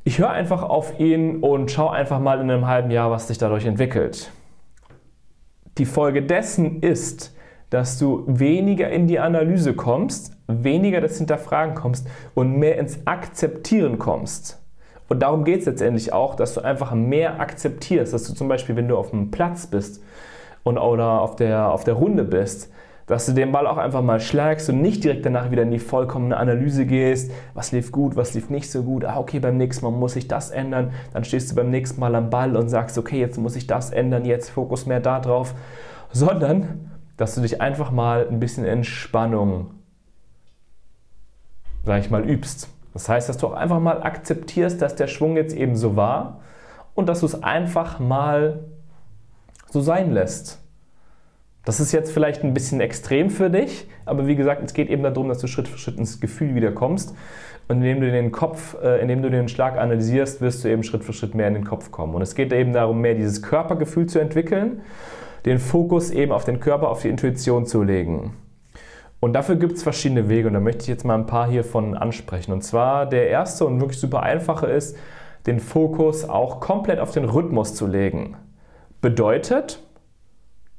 Ich 0.03 0.19
höre 0.19 0.31
einfach 0.31 0.63
auf 0.63 0.99
ihn 0.99 1.37
und 1.41 1.71
schaue 1.71 1.91
einfach 1.91 2.19
mal 2.19 2.41
in 2.41 2.49
einem 2.49 2.67
halben 2.67 2.91
Jahr, 2.91 3.11
was 3.11 3.27
sich 3.27 3.37
dadurch 3.37 3.65
entwickelt. 3.65 4.31
Die 5.77 5.85
Folge 5.85 6.23
dessen 6.23 6.81
ist, 6.81 7.35
dass 7.69 7.97
du 7.97 8.25
weniger 8.27 8.89
in 8.89 9.07
die 9.07 9.19
Analyse 9.19 9.73
kommst, 9.73 10.35
weniger 10.47 10.99
das 10.99 11.17
Hinterfragen 11.17 11.73
kommst 11.73 12.07
und 12.33 12.57
mehr 12.57 12.77
ins 12.77 13.07
Akzeptieren 13.07 13.97
kommst. 13.97 14.61
Und 15.07 15.19
darum 15.21 15.45
geht 15.45 15.61
es 15.61 15.65
letztendlich 15.65 16.11
auch, 16.11 16.35
dass 16.35 16.53
du 16.53 16.61
einfach 16.61 16.93
mehr 16.93 17.39
akzeptierst, 17.39 18.13
dass 18.13 18.23
du 18.23 18.33
zum 18.33 18.47
Beispiel, 18.47 18.75
wenn 18.75 18.87
du 18.87 18.97
auf 18.97 19.13
einem 19.13 19.31
Platz 19.31 19.67
bist 19.67 20.03
und, 20.63 20.77
oder 20.77 21.21
auf 21.21 21.35
der, 21.35 21.71
auf 21.71 21.83
der 21.83 21.95
Runde 21.95 22.23
bist, 22.23 22.71
dass 23.07 23.25
du 23.25 23.33
den 23.33 23.51
Ball 23.51 23.67
auch 23.67 23.77
einfach 23.77 24.01
mal 24.01 24.19
schlagst 24.19 24.69
und 24.69 24.81
nicht 24.81 25.03
direkt 25.03 25.25
danach 25.25 25.51
wieder 25.51 25.63
in 25.63 25.71
die 25.71 25.79
vollkommene 25.79 26.37
Analyse 26.37 26.85
gehst, 26.85 27.31
was 27.53 27.71
lief 27.71 27.91
gut, 27.91 28.15
was 28.15 28.33
lief 28.33 28.49
nicht 28.49 28.71
so 28.71 28.83
gut, 28.83 29.03
ah 29.03 29.19
okay, 29.19 29.39
beim 29.39 29.57
nächsten 29.57 29.83
Mal 29.85 29.91
muss 29.91 30.15
ich 30.15 30.27
das 30.27 30.51
ändern, 30.51 30.93
dann 31.13 31.23
stehst 31.23 31.51
du 31.51 31.55
beim 31.55 31.69
nächsten 31.69 31.99
Mal 31.99 32.15
am 32.15 32.29
Ball 32.29 32.55
und 32.55 32.69
sagst, 32.69 32.97
okay, 32.97 33.19
jetzt 33.19 33.37
muss 33.37 33.55
ich 33.55 33.67
das 33.67 33.91
ändern, 33.91 34.23
jetzt 34.23 34.49
Fokus 34.49 34.85
mehr 34.85 34.99
da 34.99 35.19
drauf, 35.19 35.53
sondern 36.11 36.91
dass 37.17 37.35
du 37.35 37.41
dich 37.41 37.61
einfach 37.61 37.91
mal 37.91 38.27
ein 38.29 38.39
bisschen 38.39 38.65
Entspannung, 38.65 39.71
sag 41.83 41.99
ich 41.99 42.09
mal, 42.09 42.27
übst. 42.27 42.69
Das 42.93 43.09
heißt, 43.09 43.29
dass 43.29 43.37
du 43.37 43.47
auch 43.47 43.53
einfach 43.53 43.79
mal 43.79 44.03
akzeptierst, 44.03 44.81
dass 44.81 44.95
der 44.95 45.07
Schwung 45.07 45.35
jetzt 45.35 45.55
eben 45.55 45.75
so 45.75 45.95
war 45.95 46.39
und 46.95 47.07
dass 47.09 47.21
du 47.21 47.25
es 47.25 47.43
einfach 47.43 47.99
mal 47.99 48.59
so 49.71 49.81
sein 49.81 50.11
lässt. 50.11 50.59
Das 51.65 51.79
ist 51.79 51.91
jetzt 51.91 52.11
vielleicht 52.11 52.43
ein 52.43 52.53
bisschen 52.53 52.81
extrem 52.81 53.29
für 53.29 53.49
dich, 53.49 53.87
aber 54.05 54.25
wie 54.25 54.35
gesagt, 54.35 54.63
es 54.63 54.73
geht 54.73 54.89
eben 54.89 55.03
darum, 55.03 55.29
dass 55.29 55.39
du 55.39 55.47
Schritt 55.47 55.67
für 55.67 55.77
Schritt 55.77 55.97
ins 55.97 56.19
Gefühl 56.19 56.55
wieder 56.55 56.71
kommst. 56.71 57.15
Und 57.67 57.77
indem 57.77 58.01
du 58.01 58.11
den 58.11 58.31
Kopf, 58.31 58.75
äh, 58.81 58.99
indem 59.01 59.21
du 59.21 59.29
den 59.29 59.47
Schlag 59.47 59.77
analysierst, 59.77 60.41
wirst 60.41 60.63
du 60.63 60.67
eben 60.67 60.83
Schritt 60.83 61.03
für 61.03 61.13
Schritt 61.13 61.35
mehr 61.35 61.47
in 61.47 61.53
den 61.53 61.63
Kopf 61.63 61.91
kommen. 61.91 62.15
Und 62.15 62.21
es 62.21 62.35
geht 62.35 62.51
eben 62.51 62.73
darum, 62.73 62.99
mehr 62.99 63.13
dieses 63.13 63.41
Körpergefühl 63.41 64.07
zu 64.07 64.19
entwickeln 64.19 64.81
den 65.45 65.59
Fokus 65.59 66.11
eben 66.11 66.31
auf 66.31 66.45
den 66.45 66.59
Körper, 66.59 66.89
auf 66.89 67.01
die 67.01 67.09
Intuition 67.09 67.65
zu 67.65 67.83
legen. 67.83 68.35
Und 69.19 69.33
dafür 69.33 69.55
gibt 69.55 69.73
es 69.73 69.83
verschiedene 69.83 70.29
Wege 70.29 70.47
und 70.47 70.55
da 70.55 70.59
möchte 70.59 70.81
ich 70.81 70.87
jetzt 70.87 71.05
mal 71.05 71.15
ein 71.15 71.27
paar 71.27 71.47
hiervon 71.47 71.95
ansprechen. 71.95 72.51
Und 72.51 72.63
zwar 72.63 73.05
der 73.05 73.29
erste 73.29 73.65
und 73.65 73.79
wirklich 73.79 73.99
super 73.99 74.23
einfache 74.23 74.67
ist, 74.67 74.97
den 75.45 75.59
Fokus 75.59 76.27
auch 76.27 76.59
komplett 76.59 76.99
auf 76.99 77.11
den 77.11 77.25
Rhythmus 77.25 77.75
zu 77.75 77.87
legen. 77.87 78.35
Bedeutet, 79.01 79.81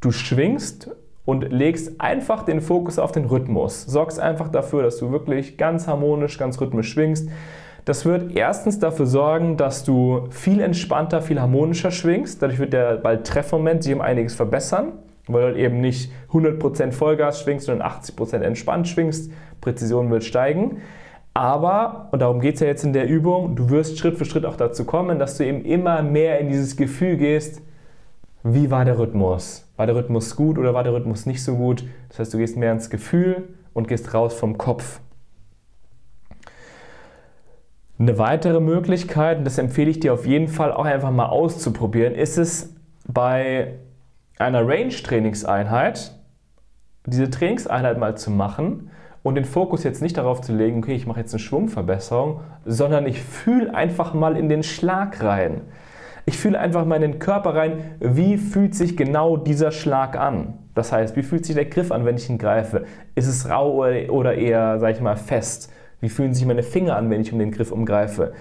du 0.00 0.12
schwingst 0.12 0.90
und 1.24 1.52
legst 1.52 2.00
einfach 2.00 2.44
den 2.44 2.60
Fokus 2.60 3.00
auf 3.00 3.10
den 3.10 3.24
Rhythmus. 3.24 3.82
Sorgst 3.82 4.20
einfach 4.20 4.48
dafür, 4.48 4.84
dass 4.84 4.98
du 4.98 5.10
wirklich 5.10 5.58
ganz 5.58 5.88
harmonisch, 5.88 6.38
ganz 6.38 6.60
rhythmisch 6.60 6.92
schwingst. 6.92 7.28
Das 7.84 8.04
wird 8.04 8.36
erstens 8.36 8.78
dafür 8.78 9.06
sorgen, 9.06 9.56
dass 9.56 9.82
du 9.82 10.28
viel 10.30 10.60
entspannter, 10.60 11.20
viel 11.20 11.40
harmonischer 11.40 11.90
schwingst. 11.90 12.40
Dadurch 12.40 12.60
wird 12.60 12.72
der 12.72 12.96
Balltreffmoment 12.96 13.82
sich 13.82 13.92
um 13.92 14.00
einiges 14.00 14.36
verbessern, 14.36 14.92
weil 15.26 15.40
du 15.40 15.46
halt 15.48 15.56
eben 15.56 15.80
nicht 15.80 16.12
100% 16.30 16.92
Vollgas 16.92 17.40
schwingst, 17.40 17.66
sondern 17.66 17.88
80% 17.88 18.36
entspannt 18.36 18.86
schwingst. 18.86 19.32
Präzision 19.60 20.10
wird 20.10 20.22
steigen. 20.22 20.80
Aber, 21.34 22.08
und 22.12 22.22
darum 22.22 22.40
geht 22.40 22.54
es 22.54 22.60
ja 22.60 22.68
jetzt 22.68 22.84
in 22.84 22.92
der 22.92 23.08
Übung, 23.08 23.56
du 23.56 23.70
wirst 23.70 23.98
Schritt 23.98 24.16
für 24.16 24.26
Schritt 24.26 24.44
auch 24.44 24.56
dazu 24.56 24.84
kommen, 24.84 25.18
dass 25.18 25.38
du 25.38 25.46
eben 25.46 25.64
immer 25.64 26.02
mehr 26.02 26.38
in 26.38 26.48
dieses 26.48 26.76
Gefühl 26.76 27.16
gehst, 27.16 27.62
wie 28.42 28.70
war 28.70 28.84
der 28.84 28.98
Rhythmus? 28.98 29.68
War 29.76 29.86
der 29.86 29.94
Rhythmus 29.94 30.34
gut 30.36 30.58
oder 30.58 30.74
war 30.74 30.82
der 30.82 30.92
Rhythmus 30.92 31.26
nicht 31.26 31.42
so 31.42 31.56
gut? 31.56 31.84
Das 32.08 32.18
heißt, 32.18 32.34
du 32.34 32.38
gehst 32.38 32.56
mehr 32.56 32.72
ins 32.72 32.90
Gefühl 32.90 33.54
und 33.72 33.88
gehst 33.88 34.12
raus 34.14 34.34
vom 34.34 34.58
Kopf. 34.58 35.00
Eine 37.98 38.18
weitere 38.18 38.58
Möglichkeit, 38.58 39.38
und 39.38 39.44
das 39.44 39.58
empfehle 39.58 39.90
ich 39.90 40.00
dir 40.00 40.12
auf 40.12 40.26
jeden 40.26 40.48
Fall 40.48 40.72
auch 40.72 40.86
einfach 40.86 41.12
mal 41.12 41.26
auszuprobieren, 41.26 42.14
ist 42.14 42.36
es 42.36 42.74
bei 43.06 43.78
einer 44.38 44.66
Range-Trainingseinheit, 44.66 46.12
diese 47.06 47.30
Trainingseinheit 47.30 47.98
mal 47.98 48.16
zu 48.16 48.32
machen 48.32 48.90
und 49.22 49.36
den 49.36 49.44
Fokus 49.44 49.84
jetzt 49.84 50.02
nicht 50.02 50.16
darauf 50.16 50.40
zu 50.40 50.52
legen, 50.52 50.78
okay, 50.78 50.94
ich 50.94 51.06
mache 51.06 51.20
jetzt 51.20 51.32
eine 51.32 51.38
Schwungverbesserung, 51.38 52.40
sondern 52.64 53.06
ich 53.06 53.22
fühle 53.22 53.72
einfach 53.72 54.14
mal 54.14 54.36
in 54.36 54.48
den 54.48 54.64
Schlag 54.64 55.22
rein. 55.22 55.62
Ich 56.24 56.38
fühle 56.38 56.58
einfach 56.58 56.84
mal 56.84 56.96
in 56.96 57.02
den 57.02 57.18
Körper 57.18 57.54
rein, 57.54 57.96
wie 57.98 58.36
fühlt 58.36 58.74
sich 58.74 58.96
genau 58.96 59.36
dieser 59.36 59.72
Schlag 59.72 60.16
an. 60.16 60.54
Das 60.74 60.92
heißt, 60.92 61.16
wie 61.16 61.22
fühlt 61.22 61.44
sich 61.44 61.56
der 61.56 61.64
Griff 61.64 61.90
an, 61.90 62.04
wenn 62.04 62.16
ich 62.16 62.30
ihn 62.30 62.38
greife? 62.38 62.84
Ist 63.14 63.26
es 63.26 63.50
rau 63.50 63.78
oder 63.78 64.34
eher, 64.34 64.78
sag 64.78 64.94
ich 64.94 65.00
mal, 65.00 65.16
fest? 65.16 65.72
Wie 66.00 66.08
fühlen 66.08 66.32
sich 66.32 66.46
meine 66.46 66.62
Finger 66.62 66.96
an, 66.96 67.10
wenn 67.10 67.20
ich 67.20 67.32
um 67.32 67.38
den 67.38 67.50
Griff 67.50 67.72
umgreife? 67.72 68.32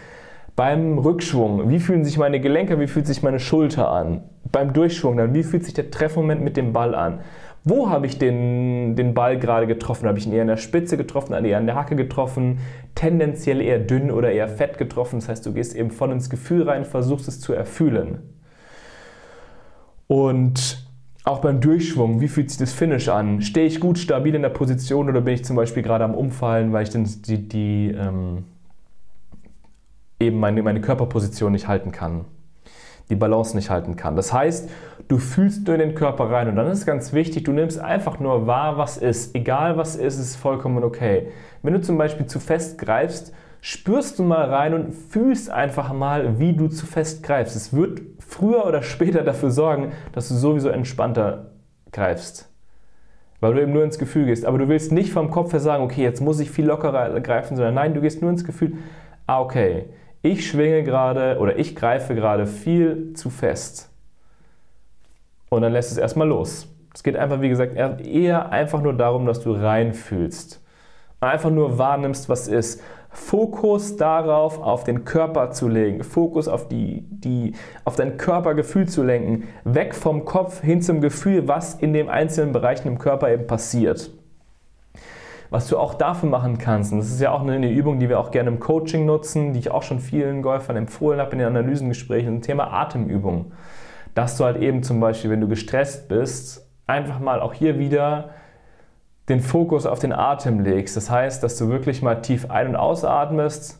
Beim 0.55 0.99
Rückschwung, 0.99 1.69
wie 1.69 1.79
fühlen 1.79 2.05
sich 2.05 2.17
meine 2.17 2.39
Gelenke, 2.39 2.79
wie 2.79 2.87
fühlt 2.87 3.07
sich 3.07 3.23
meine 3.23 3.39
Schulter 3.39 3.89
an? 3.89 4.23
Beim 4.51 4.73
Durchschwung 4.73 5.17
dann, 5.17 5.33
wie 5.33 5.43
fühlt 5.43 5.63
sich 5.63 5.73
der 5.73 5.89
Treffmoment 5.89 6.41
mit 6.41 6.57
dem 6.57 6.73
Ball 6.73 6.93
an? 6.93 7.21
Wo 7.63 7.89
habe 7.89 8.08
ich 8.08 8.17
den, 8.17 8.95
den 8.95 9.13
Ball 9.13 9.38
gerade 9.38 9.67
getroffen? 9.67 10.08
Habe 10.08 10.17
ich 10.17 10.26
ihn 10.26 10.34
eher 10.34 10.41
in 10.41 10.47
der 10.47 10.58
Spitze 10.58 10.97
getroffen, 10.97 11.34
eher 11.34 11.58
an 11.58 11.67
der 11.67 11.76
Hacke 11.76 11.95
getroffen, 11.95 12.58
tendenziell 12.95 13.62
eher 13.62 13.80
dünn 13.80 14.10
oder 14.10 14.32
eher 14.32 14.47
fett 14.47 14.80
getroffen? 14.80 15.19
Das 15.19 15.30
heißt, 15.30 15.45
du 15.45 15.54
gehst 15.54 15.76
eben 15.76 15.91
voll 15.91 16.12
ins 16.12 16.30
Gefühl 16.30 16.63
rein, 16.63 16.86
versuchst 16.86 17.28
es 17.28 17.39
zu 17.39 17.54
erfühlen. 17.54 18.19
Und 20.08 20.88
auch 21.24 21.39
beim 21.39 21.62
Durchschwung, 21.62 22.19
wie 22.19 22.28
fühlt 22.28 22.50
sich 22.50 22.58
das 22.58 22.74
Finish 22.74 23.08
an? 23.08 23.41
Stehe 23.41 23.67
ich 23.67 23.80
gut 23.80 24.00
stabil 24.00 24.34
in 24.34 24.41
der 24.41 24.50
Position 24.50 25.08
oder 25.08 25.21
bin 25.21 25.36
ich 25.36 25.45
zum 25.45 25.56
Beispiel 25.56 25.84
gerade 25.84 26.04
am 26.04 26.15
Umfallen, 26.15 26.74
weil 26.74 26.84
ich 26.84 26.89
dann 26.89 27.08
die, 27.28 27.47
die 27.47 27.95
ähm, 27.95 28.45
eben 30.19 30.39
meine, 30.39 30.63
meine 30.63 30.82
Körperposition 30.82 31.52
nicht 31.52 31.67
halten 31.67 31.91
kann, 31.91 32.26
die 33.12 33.15
Balance 33.15 33.56
nicht 33.56 33.69
halten 33.69 33.95
kann. 33.95 34.15
Das 34.15 34.34
heißt, 34.34 34.69
du 35.08 35.17
fühlst 35.17 35.67
nur 35.67 35.76
in 35.76 35.82
den 35.82 35.95
Körper 35.95 36.32
rein 36.32 36.47
und 36.47 36.56
dann 36.56 36.67
ist 36.67 36.80
es 36.80 36.86
ganz 36.86 37.13
wichtig, 37.13 37.43
du 37.43 37.52
nimmst 37.52 37.80
einfach 37.80 38.19
nur 38.19 38.47
wahr, 38.47 38.78
was 38.78 38.97
ist. 38.97 39.36
Egal 39.36 39.78
was 39.78 39.95
ist, 39.95 40.17
ist 40.17 40.38
vollkommen 40.38 40.84
okay. 40.84 41.28
Wenn 41.62 41.74
du 41.74 41.82
zum 41.82 41.97
Beispiel 41.97 42.26
zu 42.26 42.39
fest 42.39 42.80
greifst, 42.80 43.34
spürst 43.60 44.17
du 44.17 44.24
mal 44.24 44.50
rein 44.50 44.74
und 44.74 44.93
fühlst 44.93 45.52
einfach 45.52 45.93
mal, 45.93 46.39
wie 46.39 46.54
du 46.54 46.67
zu 46.67 46.86
fest 46.86 47.21
greifst. 47.21 47.56
Es 47.56 47.74
wird 47.76 48.02
früher 48.19 48.65
oder 48.65 48.82
später 48.82 49.21
dafür 49.24 49.52
sorgen, 49.52 49.91
dass 50.13 50.30
du 50.30 50.36
sowieso 50.36 50.69
entspannter 50.69 51.52
greifst. 51.91 52.50
Weil 53.39 53.54
du 53.54 53.62
eben 53.62 53.74
nur 53.74 53.84
ins 53.84 54.00
Gefühl 54.00 54.26
gehst. 54.26 54.45
Aber 54.45 54.58
du 54.58 54.67
willst 54.67 54.91
nicht 54.91 55.12
vom 55.12 55.30
Kopf 55.30 55.52
her 55.52 55.60
sagen, 55.60 55.84
okay, 55.84 56.02
jetzt 56.02 56.21
muss 56.21 56.39
ich 56.39 56.50
viel 56.50 56.65
lockerer 56.65 57.19
greifen, 57.19 57.56
sondern 57.56 57.76
nein, 57.76 57.93
du 57.93 58.02
gehst 58.02 58.21
nur 58.21 58.32
ins 58.32 58.45
Gefühl, 58.45 58.78
ah, 59.28 59.41
okay, 59.41 59.86
ich 60.21 60.47
schwinge 60.47 60.84
gerade 60.84 61.38
oder 61.39 61.57
ich 61.57 61.75
greife 61.75 62.15
gerade 62.15 62.45
viel 62.45 63.13
zu 63.13 63.29
fest. 63.29 63.89
Und 65.49 65.63
dann 65.63 65.73
lässt 65.73 65.91
es 65.91 65.97
erstmal 65.97 66.27
los. 66.27 66.67
Es 66.93 67.03
geht 67.03 67.15
einfach, 67.15 67.41
wie 67.41 67.49
gesagt, 67.49 67.75
eher 67.75 68.51
einfach 68.51 68.81
nur 68.81 68.93
darum, 68.93 69.25
dass 69.25 69.41
du 69.41 69.53
reinfühlst. 69.53 70.62
Einfach 71.19 71.49
nur 71.49 71.77
wahrnimmst, 71.77 72.29
was 72.29 72.47
ist. 72.47 72.81
Fokus 73.10 73.97
darauf, 73.97 74.62
auf 74.62 74.86
den 74.86 75.03
Körper 75.03 75.51
zu 75.51 75.67
legen, 75.67 76.03
Fokus 76.03 76.47
auf, 76.47 76.69
die, 76.69 77.05
die, 77.10 77.53
auf 77.84 77.97
dein 77.97 78.17
Körpergefühl 78.17 78.88
zu 78.88 79.03
lenken, 79.03 79.49
weg 79.65 79.93
vom 79.93 80.23
Kopf 80.23 80.62
hin 80.62 80.81
zum 80.81 81.01
Gefühl, 81.01 81.47
was 81.47 81.73
in 81.73 81.91
den 81.91 82.10
einzelnen 82.10 82.53
Bereichen 82.53 82.88
im 82.88 82.97
Körper 82.99 83.29
eben 83.29 83.47
passiert. 83.47 84.12
Was 85.51 85.67
du 85.67 85.77
auch 85.77 85.95
dafür 85.95 86.29
machen 86.29 86.57
kannst, 86.59 86.93
und 86.93 86.99
das 86.99 87.09
ist 87.09 87.19
ja 87.19 87.31
auch 87.31 87.41
eine 87.41 87.69
Übung, 87.69 87.99
die 87.99 88.07
wir 88.07 88.21
auch 88.21 88.31
gerne 88.31 88.49
im 88.49 88.61
Coaching 88.61 89.05
nutzen, 89.05 89.51
die 89.51 89.59
ich 89.59 89.69
auch 89.69 89.83
schon 89.83 89.99
vielen 89.99 90.41
Golfern 90.41 90.77
empfohlen 90.77 91.19
habe 91.19 91.33
in 91.33 91.39
den 91.39 91.47
Analysengesprächen, 91.49 92.35
ein 92.35 92.41
Thema 92.41 92.71
Atemübung. 92.71 93.51
Dass 94.15 94.37
du 94.37 94.45
halt 94.45 94.55
eben 94.61 94.81
zum 94.81 95.01
Beispiel, 95.01 95.29
wenn 95.29 95.41
du 95.41 95.49
gestresst 95.49 96.07
bist, 96.07 96.65
einfach 96.87 97.19
mal 97.19 97.41
auch 97.41 97.53
hier 97.53 97.77
wieder 97.77 98.29
den 99.27 99.41
Fokus 99.41 99.85
auf 99.85 99.99
den 99.99 100.13
Atem 100.13 100.61
legst. 100.61 100.95
Das 100.95 101.09
heißt, 101.09 101.43
dass 101.43 101.57
du 101.57 101.67
wirklich 101.67 102.01
mal 102.01 102.21
tief 102.21 102.49
ein- 102.49 102.69
und 102.69 102.75
ausatmest. 102.77 103.77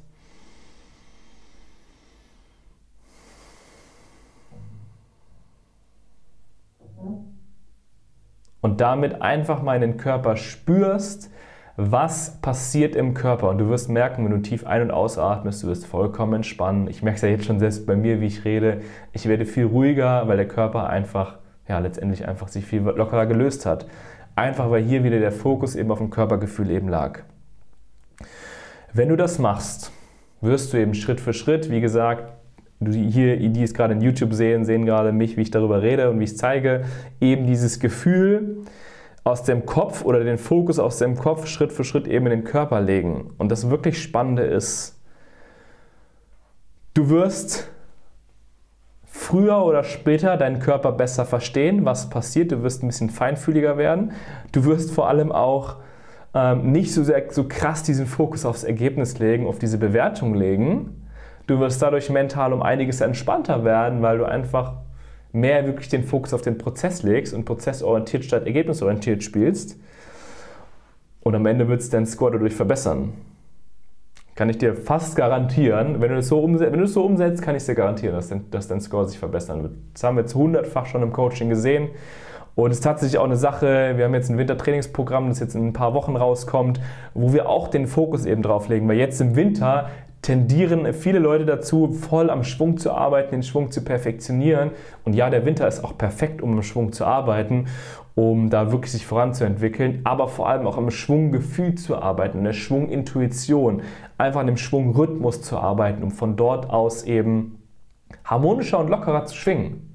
Und 8.60 8.82
damit 8.82 9.22
einfach 9.22 9.62
mal 9.62 9.76
in 9.76 9.82
den 9.82 9.98
Körper 9.98 10.36
spürst, 10.36 11.32
was 11.90 12.40
passiert 12.42 12.96
im 12.96 13.14
Körper. 13.14 13.50
Und 13.50 13.58
du 13.58 13.70
wirst 13.70 13.90
merken, 13.90 14.24
wenn 14.26 14.32
du 14.32 14.42
tief 14.42 14.66
ein- 14.68 14.84
und 14.84 14.92
ausatmest, 14.92 15.64
du 15.64 15.68
wirst 15.68 15.88
vollkommen 15.88 16.34
entspannen. 16.34 16.88
Ich 16.88 17.02
merke 17.02 17.16
es 17.16 17.22
ja 17.22 17.30
jetzt 17.30 17.46
schon 17.46 17.60
selbst 17.60 17.88
bei 17.88 17.96
mir, 17.96 18.22
wie 18.22 18.28
ich 18.28 18.46
rede. 18.46 18.82
Ich 19.14 19.28
werde 19.28 19.46
viel 19.46 19.66
ruhiger, 19.66 20.28
weil 20.28 20.38
der 20.38 20.48
Körper 20.48 20.88
einfach, 20.88 21.40
ja, 21.68 21.80
letztendlich 21.80 22.28
einfach 22.28 22.50
sich 22.50 22.66
viel 22.66 22.82
lockerer 22.82 23.26
gelöst 23.26 23.66
hat. 23.66 23.88
Einfach 24.36 24.70
weil 24.70 24.84
hier 24.84 25.04
wieder 25.04 25.20
der 25.20 25.32
Fokus 25.32 25.76
eben 25.76 25.92
auf 25.92 25.98
dem 25.98 26.10
Körpergefühl 26.10 26.70
eben 26.70 26.88
lag. 26.88 27.22
Wenn 28.94 29.10
du 29.10 29.16
das 29.16 29.40
machst, 29.40 29.92
wirst 30.42 30.74
du 30.74 30.78
eben 30.78 30.94
Schritt 30.94 31.20
für 31.20 31.34
Schritt, 31.34 31.70
wie 31.72 31.82
gesagt, 31.82 32.32
hier, 32.84 33.38
die 33.38 33.64
es 33.64 33.74
gerade 33.74 33.94
in 33.94 34.02
YouTube 34.02 34.34
sehen, 34.34 34.66
sehen 34.66 34.86
gerade 34.86 35.12
mich, 35.12 35.38
wie 35.38 35.42
ich 35.42 35.52
darüber 35.52 35.82
rede 35.82 36.10
und 36.10 36.20
wie 36.20 36.24
ich 36.24 36.32
es 36.32 36.38
zeige, 36.38 36.84
eben 37.20 37.46
dieses 37.46 37.80
Gefühl 37.80 38.66
aus 39.24 39.44
dem 39.44 39.66
Kopf 39.66 40.04
oder 40.04 40.24
den 40.24 40.38
Fokus 40.38 40.80
aus 40.80 40.98
dem 40.98 41.16
Kopf 41.16 41.48
Schritt 41.48 41.72
für 41.72 41.84
Schritt 41.84 42.08
eben 42.08 42.26
in 42.26 42.32
den 42.32 42.44
Körper 42.44 42.82
legen. 42.82 43.34
Und 43.38 43.52
das 43.52 43.70
wirklich 43.70 44.02
Spannende 44.02 44.44
ist, 44.44 45.00
du 46.94 47.10
wirst 47.10 47.70
früher 49.06 49.64
oder 49.64 49.84
später 49.84 50.38
deinen 50.38 50.60
Körper 50.60 50.92
besser 50.92 51.26
verstehen, 51.26 51.86
was 51.86 52.10
passiert. 52.10 52.52
Du 52.52 52.64
wirst 52.64 52.82
ein 52.82 52.88
bisschen 52.88 53.10
feinfühliger 53.10 53.78
werden. 53.78 54.14
Du 54.52 54.66
wirst 54.66 54.92
vor 54.92 55.08
allem 55.08 55.32
auch 55.32 55.78
ähm, 56.34 56.72
nicht 56.72 56.94
so, 56.94 57.04
sehr, 57.04 57.26
so 57.30 57.48
krass 57.48 57.84
diesen 57.84 58.08
Fokus 58.08 58.46
aufs 58.46 58.64
Ergebnis 58.64 59.20
legen, 59.20 59.46
auf 59.46 59.60
diese 59.60 59.78
Bewertung 59.78 60.34
legen. 60.34 61.08
Du 61.46 61.60
wirst 61.60 61.82
dadurch 61.82 62.10
mental 62.10 62.54
um 62.54 62.62
einiges 62.62 63.02
entspannter 63.02 63.64
werden, 63.64 64.02
weil 64.02 64.18
du 64.18 64.26
einfach 64.26 64.76
mehr 65.34 65.66
wirklich 65.66 65.90
den 65.90 66.04
Fokus 66.04 66.34
auf 66.34 66.42
den 66.42 66.58
Prozess 66.58 67.04
legst 67.04 67.34
und 67.34 67.46
prozessorientiert 67.46 68.26
statt 68.26 68.46
ergebnisorientiert 68.46 69.24
spielst. 69.24 69.78
Und 71.22 71.36
am 71.36 71.46
Ende 71.46 71.68
wird 71.68 71.82
es 71.82 71.90
dein 71.90 72.06
Score 72.06 72.32
dadurch 72.32 72.56
verbessern. 72.56 73.14
Kann 74.36 74.50
ich 74.50 74.58
dir 74.58 74.76
fast 74.76 75.16
garantieren. 75.16 76.02
Wenn 76.02 76.10
du 76.10 76.18
es 76.18 76.28
so, 76.30 76.40
umset 76.40 76.74
so 76.88 77.06
umsetzt, 77.06 77.42
kann 77.42 77.56
ich 77.56 77.66
dir 77.66 77.76
garantieren, 77.76 78.16
dass 78.16 78.30
dein, 78.30 78.50
dass 78.50 78.68
dein 78.68 78.82
Score 78.82 79.08
sich 79.08 79.20
verbessern 79.20 79.62
wird. 79.62 79.74
Das 79.94 80.04
haben 80.04 80.16
wir 80.16 80.22
jetzt 80.22 80.36
hundertfach 80.36 80.86
schon 80.86 81.04
im 81.04 81.14
Coaching 81.14 81.50
gesehen. 81.50 81.90
Und 82.56 82.72
es 82.72 82.78
ist 82.78 82.84
tatsächlich 82.84 83.18
auch 83.18 83.26
eine 83.26 83.38
Sache, 83.38 83.94
wir 83.96 84.06
haben 84.06 84.14
jetzt 84.14 84.30
ein 84.30 84.38
Wintertrainingsprogramm, 84.38 85.30
das 85.30 85.40
jetzt 85.40 85.56
in 85.56 85.68
ein 85.68 85.74
paar 85.74 85.94
Wochen 85.94 86.16
rauskommt, 86.16 86.82
wo 87.14 87.34
wir 87.34 87.48
auch 87.48 87.70
den 87.70 87.88
Fokus 87.88 88.26
eben 88.26 88.42
drauf 88.42 88.68
legen. 88.68 88.88
Weil 88.88 88.98
jetzt 88.98 89.22
im 89.22 89.36
Winter 89.36 89.90
tendieren 90.22 90.94
viele 90.94 91.20
Leute 91.20 91.46
dazu, 91.46 91.92
voll 91.92 92.30
am 92.30 92.44
Schwung 92.44 92.78
zu 92.78 92.92
arbeiten, 92.92 93.32
den 93.32 93.44
Schwung 93.44 93.72
zu 93.72 93.84
perfektionieren. 93.84 94.72
Und 95.04 95.14
ja, 95.14 95.30
der 95.30 95.46
Winter 95.46 95.68
ist 95.68 95.84
auch 95.84 95.98
perfekt, 95.98 96.42
um 96.42 96.54
am 96.54 96.64
Schwung 96.64 96.94
zu 96.94 97.06
arbeiten, 97.06 97.66
um 98.14 98.50
da 98.50 98.72
wirklich 98.72 98.92
sich 98.92 99.08
voranzuentwickeln, 99.08 100.02
aber 100.04 100.28
vor 100.28 100.50
allem 100.50 100.68
auch 100.68 100.78
am 100.78 100.92
Schwunggefühl 100.92 101.76
zu 101.76 101.98
arbeiten, 101.98 102.40
in 102.40 102.44
der 102.44 102.54
Schwungintuition, 102.54 103.82
einfach 104.18 104.42
an 104.42 104.48
dem 104.48 104.58
Schwungrhythmus 104.58 105.42
zu 105.42 105.58
arbeiten, 105.58 106.04
um 106.04 106.12
von 106.12 106.36
dort 106.36 106.70
aus 106.70 107.04
eben 107.04 107.58
harmonischer 108.24 108.80
und 108.80 108.90
lockerer 108.90 109.26
zu 109.26 109.36
schwingen. 109.36 109.88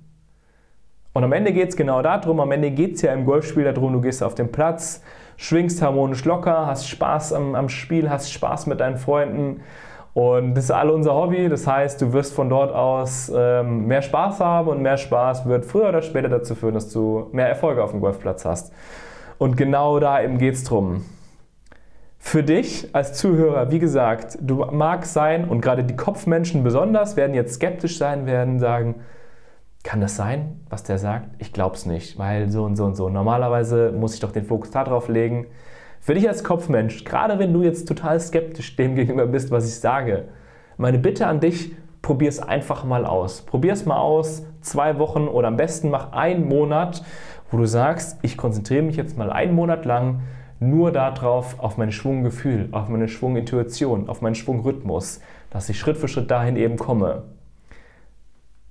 Und 1.12 1.24
am 1.24 1.32
Ende 1.32 1.52
geht 1.52 1.70
es 1.70 1.76
genau 1.76 2.02
darum, 2.02 2.40
am 2.40 2.50
Ende 2.50 2.70
geht 2.70 2.96
es 2.96 3.02
ja 3.02 3.12
im 3.12 3.24
Golfspiel 3.24 3.64
darum, 3.64 3.92
du 3.92 4.00
gehst 4.00 4.22
auf 4.22 4.34
den 4.34 4.50
Platz, 4.50 5.02
schwingst 5.36 5.80
harmonisch 5.80 6.24
locker, 6.24 6.66
hast 6.66 6.88
Spaß 6.88 7.32
am, 7.32 7.54
am 7.54 7.68
Spiel, 7.68 8.10
hast 8.10 8.32
Spaß 8.32 8.66
mit 8.66 8.80
deinen 8.80 8.96
Freunden, 8.96 9.60
und 10.16 10.54
das 10.54 10.64
ist 10.64 10.70
alle 10.70 10.94
unser 10.94 11.14
Hobby. 11.14 11.46
Das 11.50 11.66
heißt, 11.66 12.00
du 12.00 12.14
wirst 12.14 12.32
von 12.32 12.48
dort 12.48 12.74
aus 12.74 13.30
ähm, 13.36 13.86
mehr 13.86 14.00
Spaß 14.00 14.40
haben 14.40 14.68
und 14.68 14.80
mehr 14.80 14.96
Spaß 14.96 15.44
wird 15.44 15.66
früher 15.66 15.90
oder 15.90 16.00
später 16.00 16.30
dazu 16.30 16.54
führen, 16.54 16.72
dass 16.72 16.90
du 16.90 17.28
mehr 17.32 17.46
Erfolge 17.50 17.84
auf 17.84 17.90
dem 17.90 18.00
Golfplatz 18.00 18.46
hast. 18.46 18.72
Und 19.36 19.58
genau 19.58 20.00
da 20.00 20.22
eben 20.22 20.38
geht 20.38 20.54
es 20.54 20.64
drum. 20.64 21.04
Für 22.18 22.42
dich 22.42 22.88
als 22.94 23.12
Zuhörer, 23.12 23.70
wie 23.70 23.78
gesagt, 23.78 24.38
du 24.40 24.64
magst 24.64 25.12
sein 25.12 25.46
und 25.46 25.60
gerade 25.60 25.84
die 25.84 25.96
Kopfmenschen 25.96 26.64
besonders 26.64 27.18
werden 27.18 27.34
jetzt 27.34 27.56
skeptisch 27.56 27.98
sein, 27.98 28.24
werden 28.24 28.58
sagen, 28.58 28.94
kann 29.82 30.00
das 30.00 30.16
sein, 30.16 30.62
was 30.70 30.82
der 30.82 30.96
sagt? 30.96 31.28
Ich 31.40 31.52
glaube 31.52 31.76
es 31.76 31.84
nicht, 31.84 32.18
weil 32.18 32.48
so 32.48 32.64
und 32.64 32.76
so 32.76 32.86
und 32.86 32.96
so. 32.96 33.10
Normalerweise 33.10 33.92
muss 33.92 34.14
ich 34.14 34.20
doch 34.20 34.32
den 34.32 34.46
Fokus 34.46 34.70
darauf 34.70 35.08
legen. 35.08 35.46
Für 36.06 36.14
dich 36.14 36.28
als 36.28 36.44
Kopfmensch, 36.44 37.02
gerade 37.02 37.40
wenn 37.40 37.52
du 37.52 37.64
jetzt 37.64 37.88
total 37.88 38.20
skeptisch 38.20 38.76
dem 38.76 38.94
gegenüber 38.94 39.26
bist, 39.26 39.50
was 39.50 39.66
ich 39.66 39.80
sage, 39.80 40.28
meine 40.76 41.00
Bitte 41.00 41.26
an 41.26 41.40
dich, 41.40 41.74
probier 42.00 42.28
es 42.28 42.38
einfach 42.38 42.84
mal 42.84 43.04
aus. 43.04 43.40
Probier 43.40 43.72
es 43.72 43.86
mal 43.86 43.98
aus, 43.98 44.46
zwei 44.60 45.00
Wochen 45.00 45.26
oder 45.26 45.48
am 45.48 45.56
besten 45.56 45.90
mach 45.90 46.12
einen 46.12 46.46
Monat, 46.46 47.02
wo 47.50 47.56
du 47.56 47.66
sagst, 47.66 48.20
ich 48.22 48.36
konzentriere 48.36 48.82
mich 48.82 48.94
jetzt 48.94 49.18
mal 49.18 49.32
einen 49.32 49.52
Monat 49.56 49.84
lang 49.84 50.20
nur 50.60 50.92
darauf, 50.92 51.58
auf 51.58 51.76
mein 51.76 51.90
Schwunggefühl, 51.90 52.68
auf 52.70 52.88
meine 52.88 53.08
Schwungintuition, 53.08 54.08
auf 54.08 54.20
meinen 54.20 54.36
Schwungrhythmus, 54.36 55.20
dass 55.50 55.68
ich 55.68 55.76
Schritt 55.76 55.96
für 55.96 56.06
Schritt 56.06 56.30
dahin 56.30 56.54
eben 56.54 56.76
komme. 56.76 57.24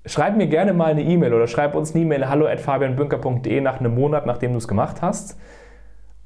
Schreib 0.05 0.37
mir 0.37 0.47
gerne 0.47 0.71
mal 0.71 0.91
eine 0.91 1.03
E-Mail 1.03 1.33
oder 1.33 1.47
schreib 1.47 1.75
uns 1.75 1.93
eine 1.93 2.05
E-Mail 2.05 2.29
hallo 2.29 2.45
at 2.45 2.61
fabianbünker.de 2.61 3.59
nach 3.59 3.81
einem 3.81 3.93
Monat, 3.93 4.25
nachdem 4.25 4.53
du 4.53 4.57
es 4.57 4.69
gemacht 4.69 5.01
hast. 5.01 5.37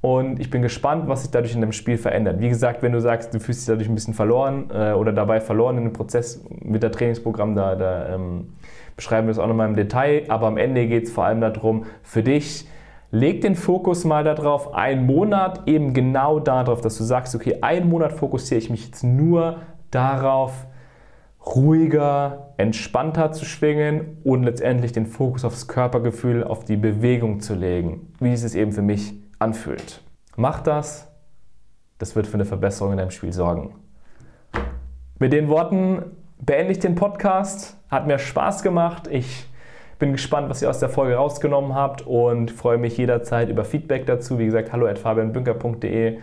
Und 0.02 0.40
ich 0.40 0.50
bin 0.50 0.62
gespannt, 0.62 1.08
was 1.08 1.24
sich 1.24 1.32
dadurch 1.32 1.54
in 1.54 1.62
dem 1.62 1.74
Spiel 1.74 1.98
verändert. 1.98 2.40
Wie 2.40 2.48
gesagt, 2.48 2.82
wenn 2.82 2.94
du 2.94 3.02
sagst, 3.02 3.34
du 3.34 3.40
fühlst 3.40 3.62
dich 3.62 3.68
dadurch 3.68 3.90
ein 3.90 3.96
bisschen 3.96 4.14
verloren 4.14 4.70
äh, 4.74 4.94
oder 4.94 5.12
dabei 5.12 5.42
verloren 5.42 5.78
in 5.78 5.84
dem 5.84 5.94
Prozess 5.94 6.42
mit 6.62 6.84
der 6.84 6.92
Trainingsprogramm, 6.92 7.54
da, 7.54 7.76
da 7.76 8.16
ähm, 8.16 8.54
beschreiben 8.96 9.28
wir 9.28 9.32
es 9.32 9.40
auch 9.40 9.48
nochmal 9.48 9.68
im 9.68 9.76
Detail. 9.76 10.24
Aber 10.30 10.48
am 10.48 10.56
Ende 10.56 10.88
geht 10.88 11.06
es 11.06 11.12
vor 11.12 11.26
allem 11.26 11.42
darum, 11.42 11.86
für 12.02 12.24
dich, 12.24 12.66
leg 13.12 13.42
den 13.42 13.56
Fokus 13.56 14.06
mal 14.06 14.24
darauf, 14.24 14.74
einen 14.74 15.06
Monat 15.06 15.68
eben 15.68 15.94
genau 15.94 16.40
darauf, 16.40 16.80
dass 16.80 16.98
du 16.98 17.04
sagst, 17.04 17.36
okay, 17.36 17.58
einen 17.62 17.90
Monat 17.90 18.14
fokussiere 18.14 18.60
ich 18.60 18.70
mich 18.70 18.86
jetzt 18.86 19.04
nur 19.04 19.58
darauf, 19.92 20.66
ruhiger, 21.46 22.54
entspannter 22.58 23.32
zu 23.34 23.44
schwingen 23.44 24.18
und 24.24 24.44
letztendlich 24.44 24.94
den 24.94 25.08
Fokus 25.08 25.44
aufs 25.44 25.68
Körpergefühl, 25.68 26.44
auf 26.44 26.64
die 26.64 26.78
Bewegung 26.78 27.40
zu 27.42 27.56
legen, 27.56 28.14
wie 28.20 28.32
es 28.32 28.56
eben 28.56 28.72
für 28.72 28.82
mich 28.82 29.14
anfühlt. 29.40 30.02
Mach 30.36 30.62
das, 30.62 31.12
das 31.98 32.16
wird 32.16 32.28
für 32.28 32.36
eine 32.36 32.46
Verbesserung 32.46 32.92
in 32.94 32.98
deinem 32.98 33.12
Spiel 33.12 33.34
sorgen. 33.34 33.76
Mit 35.18 35.34
den 35.34 35.50
Worten 35.50 36.04
beende 36.40 36.72
ich 36.72 36.80
den 36.80 36.96
Podcast. 36.96 37.78
Hat 37.90 38.08
mir 38.08 38.20
Spaß 38.20 38.64
gemacht. 38.64 39.08
Ich 39.12 39.50
bin 40.00 40.14
gespannt, 40.14 40.50
was 40.50 40.62
ihr 40.62 40.70
aus 40.70 40.80
der 40.80 40.88
Folge 40.88 41.16
rausgenommen 41.16 41.76
habt 41.76 42.02
und 42.08 42.52
freue 42.52 42.78
mich 42.78 42.98
jederzeit 42.98 43.50
über 43.50 43.66
Feedback 43.66 44.06
dazu. 44.06 44.40
Wie 44.40 44.46
gesagt, 44.46 44.72
hallo 44.72 44.88
at 44.88 44.98
fabianbünker.de. 44.98 46.20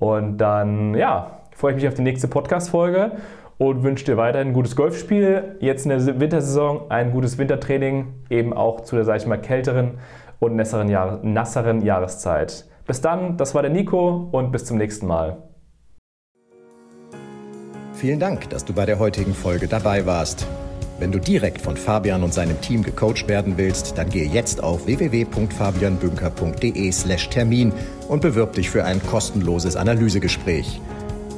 Und 0.00 0.38
dann, 0.38 0.94
ja, 0.94 1.42
freue 1.52 1.72
ich 1.72 1.76
mich 1.76 1.86
auf 1.86 1.94
die 1.94 2.02
nächste 2.02 2.26
Podcast-Folge 2.26 3.12
und 3.58 3.84
wünsche 3.84 4.04
dir 4.04 4.16
weiterhin 4.16 4.48
ein 4.48 4.54
gutes 4.54 4.74
Golfspiel. 4.74 5.56
Jetzt 5.60 5.86
in 5.86 5.90
der 5.90 6.18
Wintersaison 6.18 6.90
ein 6.90 7.12
gutes 7.12 7.38
Wintertraining, 7.38 8.08
eben 8.28 8.52
auch 8.52 8.80
zu 8.80 8.96
der, 8.96 9.04
sag 9.04 9.18
ich 9.18 9.26
mal, 9.26 9.40
kälteren 9.40 9.98
und 10.42 10.56
nasseren, 10.56 10.88
Jahr 10.88 11.20
nasseren 11.22 11.82
Jahreszeit. 11.82 12.64
Bis 12.84 13.00
dann, 13.00 13.36
das 13.36 13.54
war 13.54 13.62
der 13.62 13.70
Nico 13.70 14.28
und 14.32 14.50
bis 14.50 14.64
zum 14.64 14.76
nächsten 14.76 15.06
Mal. 15.06 15.40
Vielen 17.92 18.18
Dank, 18.18 18.50
dass 18.50 18.64
du 18.64 18.72
bei 18.72 18.84
der 18.84 18.98
heutigen 18.98 19.34
Folge 19.34 19.68
dabei 19.68 20.04
warst. 20.04 20.48
Wenn 20.98 21.12
du 21.12 21.20
direkt 21.20 21.60
von 21.60 21.76
Fabian 21.76 22.24
und 22.24 22.34
seinem 22.34 22.60
Team 22.60 22.82
gecoacht 22.82 23.28
werden 23.28 23.56
willst, 23.56 23.96
dann 23.96 24.10
gehe 24.10 24.26
jetzt 24.26 24.64
auf 24.64 24.86
www.fabianbünker.de/termin 24.86 27.72
und 28.08 28.22
bewirb 28.22 28.54
dich 28.54 28.68
für 28.68 28.84
ein 28.84 29.00
kostenloses 29.06 29.76
Analysegespräch. 29.76 30.80